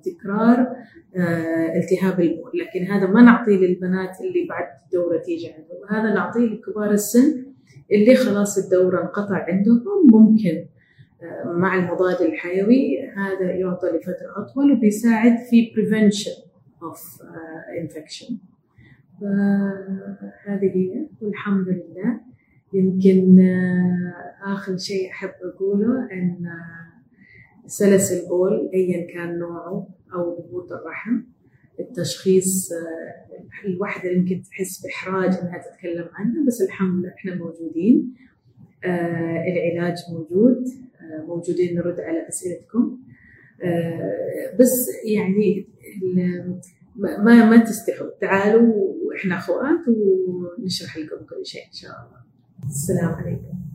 تكرار 0.03 0.59
آه، 1.15 1.75
التهاب 1.75 2.19
البول. 2.19 2.51
لكن 2.53 2.85
هذا 2.85 3.07
ما 3.07 3.21
نعطيه 3.21 3.57
للبنات 3.57 4.21
اللي 4.21 4.47
بعد 4.49 4.65
الدورة 4.85 5.17
تيجي 5.17 5.47
عندهم. 5.47 5.89
هذا 5.89 6.13
نعطيه 6.13 6.45
لكبار 6.45 6.91
السن 6.91 7.48
اللي 7.91 8.15
خلاص 8.15 8.57
الدورة 8.57 9.01
انقطع 9.01 9.45
عندهم 9.47 10.07
ممكن 10.11 10.65
آه، 11.21 11.51
مع 11.51 11.75
المضاد 11.75 12.21
الحيوي 12.21 13.09
هذا 13.17 13.51
يعطى 13.51 13.87
لفترة 13.87 14.43
أطول 14.43 14.71
وبيساعد 14.71 15.37
في 15.49 15.71
prevention 15.73 16.49
of 16.81 17.21
uh, 17.21 17.83
infection. 17.83 18.33
فهذه 19.21 20.71
هي 20.75 21.07
والحمد 21.21 21.67
لله. 21.67 22.21
يمكن 22.73 23.39
آه، 23.39 24.53
آخر 24.53 24.77
شيء 24.77 25.09
أحب 25.11 25.31
أقوله 25.43 26.11
أن 26.11 26.45
آه، 26.45 27.67
سلس 27.67 28.11
البول 28.11 28.69
أيا 28.73 29.13
كان 29.13 29.39
نوعه 29.39 29.87
أو 30.13 30.39
هبوط 30.39 30.71
الرحم. 30.71 31.21
التشخيص 31.79 32.71
آه، 32.71 33.67
الواحدة 33.67 34.11
يمكن 34.11 34.41
تحس 34.41 34.81
بإحراج 34.83 35.33
إنها 35.33 35.57
تتكلم 35.57 36.09
عنه 36.13 36.45
بس 36.47 36.61
الحمد 36.61 36.99
لله 36.99 37.13
إحنا 37.17 37.35
موجودين. 37.35 38.13
العلاج 38.85 39.95
موجود. 40.11 40.65
موجودين 41.27 41.75
نرد 41.75 41.99
على 41.99 42.27
أسئلتكم. 42.29 42.99
بس 44.59 44.87
يعني 45.05 45.67
ما 46.95 47.49
ما 47.49 47.57
تستحوا. 47.63 48.07
تعالوا 48.21 48.73
وإحنا 49.05 49.37
أخوات 49.37 49.79
ونشرح 49.87 50.97
لكم 50.97 51.15
كل 51.15 51.45
شيء 51.45 51.61
إن 51.67 51.73
شاء 51.73 51.91
الله. 51.91 52.19
السلام 52.69 53.13
عليكم. 53.15 53.68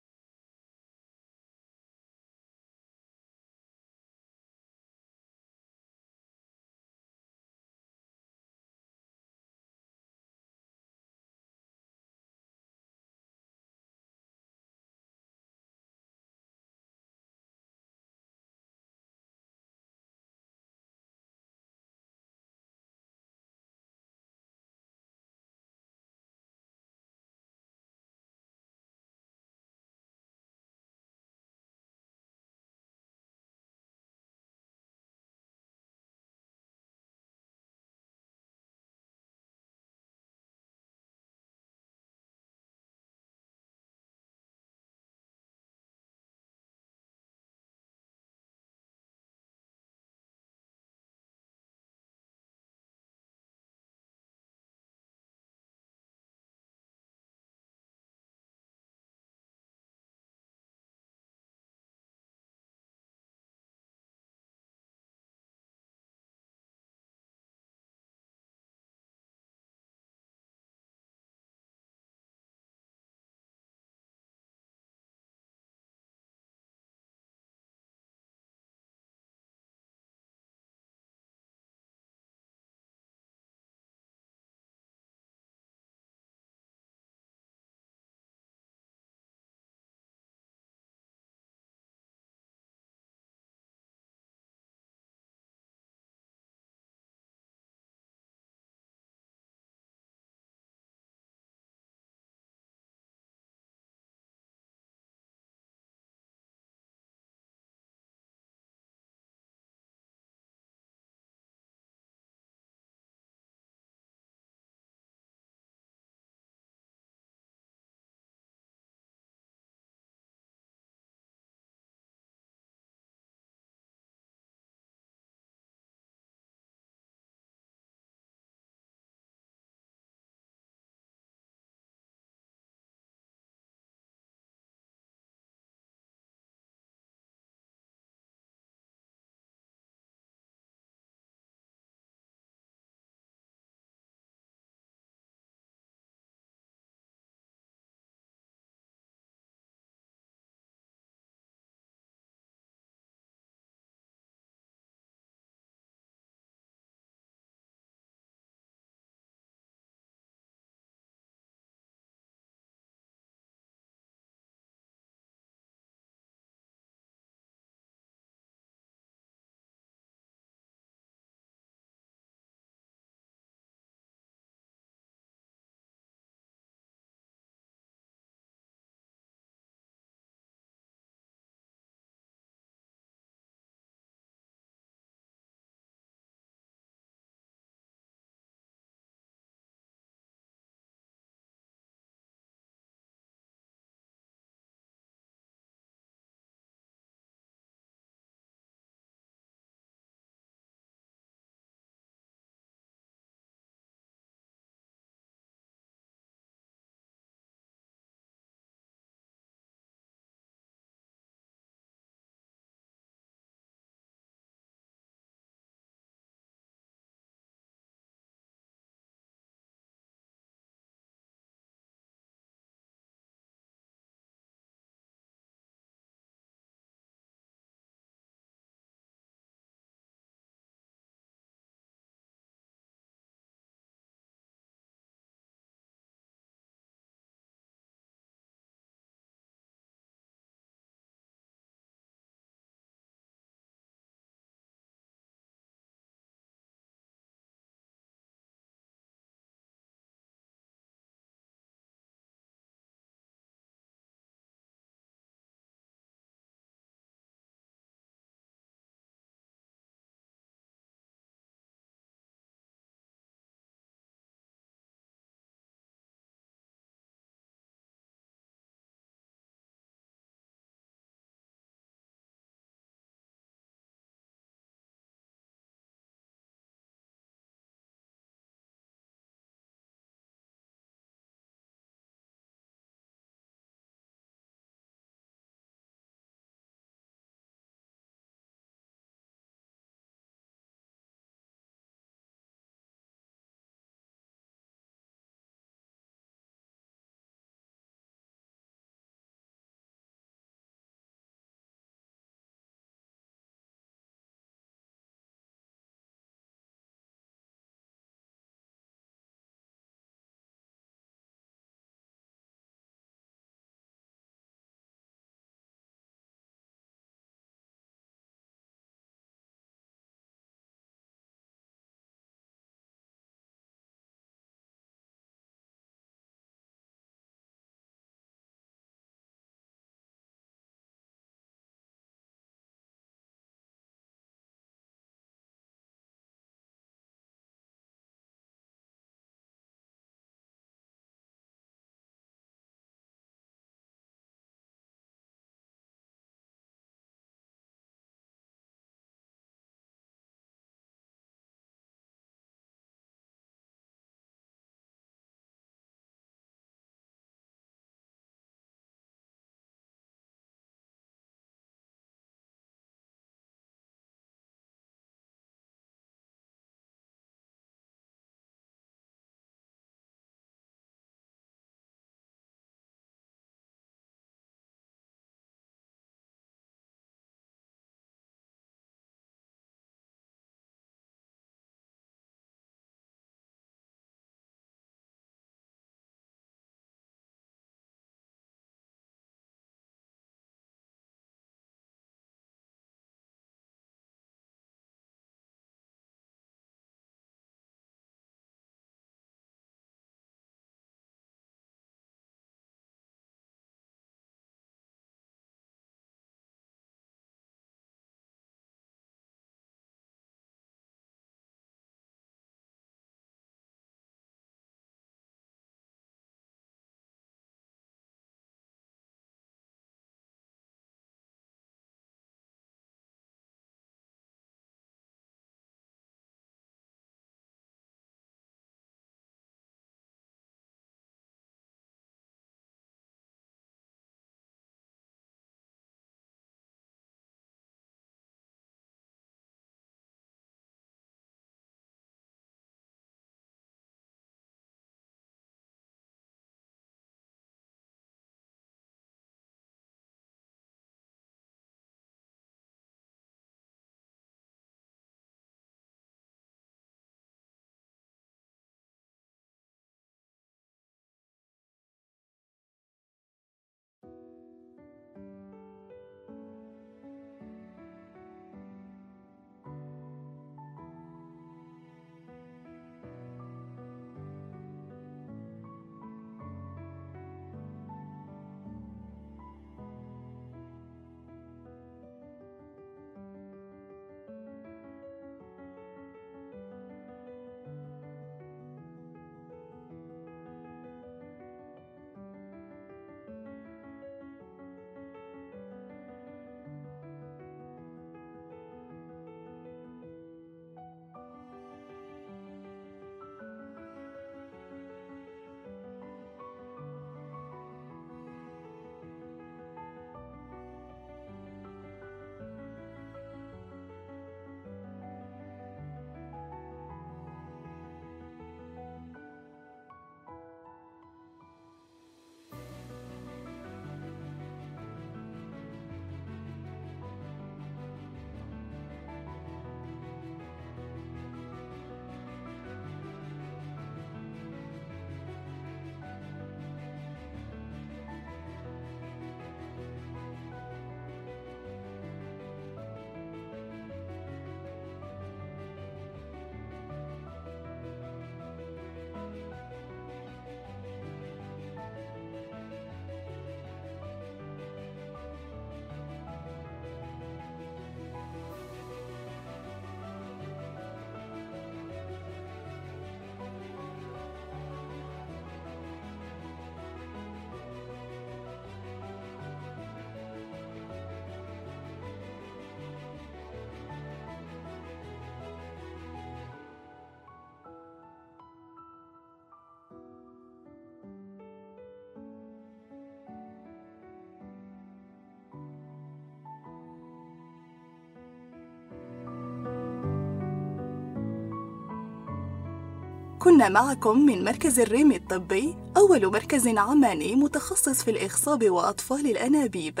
كنا 593.46 593.68
معكم 593.68 594.26
من 594.26 594.44
مركز 594.44 594.80
الريم 594.80 595.12
الطبي 595.12 595.76
أول 595.96 596.26
مركز 596.26 596.68
عماني 596.68 597.34
متخصص 597.34 598.02
في 598.02 598.10
الإخصاب 598.10 598.70
وأطفال 598.70 599.26
الأنابيب. 599.26 600.00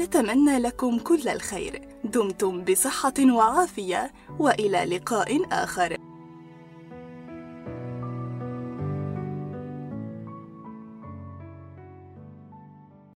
نتمنى 0.00 0.58
لكم 0.58 0.98
كل 0.98 1.28
الخير. 1.28 1.88
دمتم 2.04 2.64
بصحة 2.64 3.14
وعافية 3.20 4.12
وإلى 4.38 4.84
لقاء 4.84 5.42
آخر. 5.52 5.96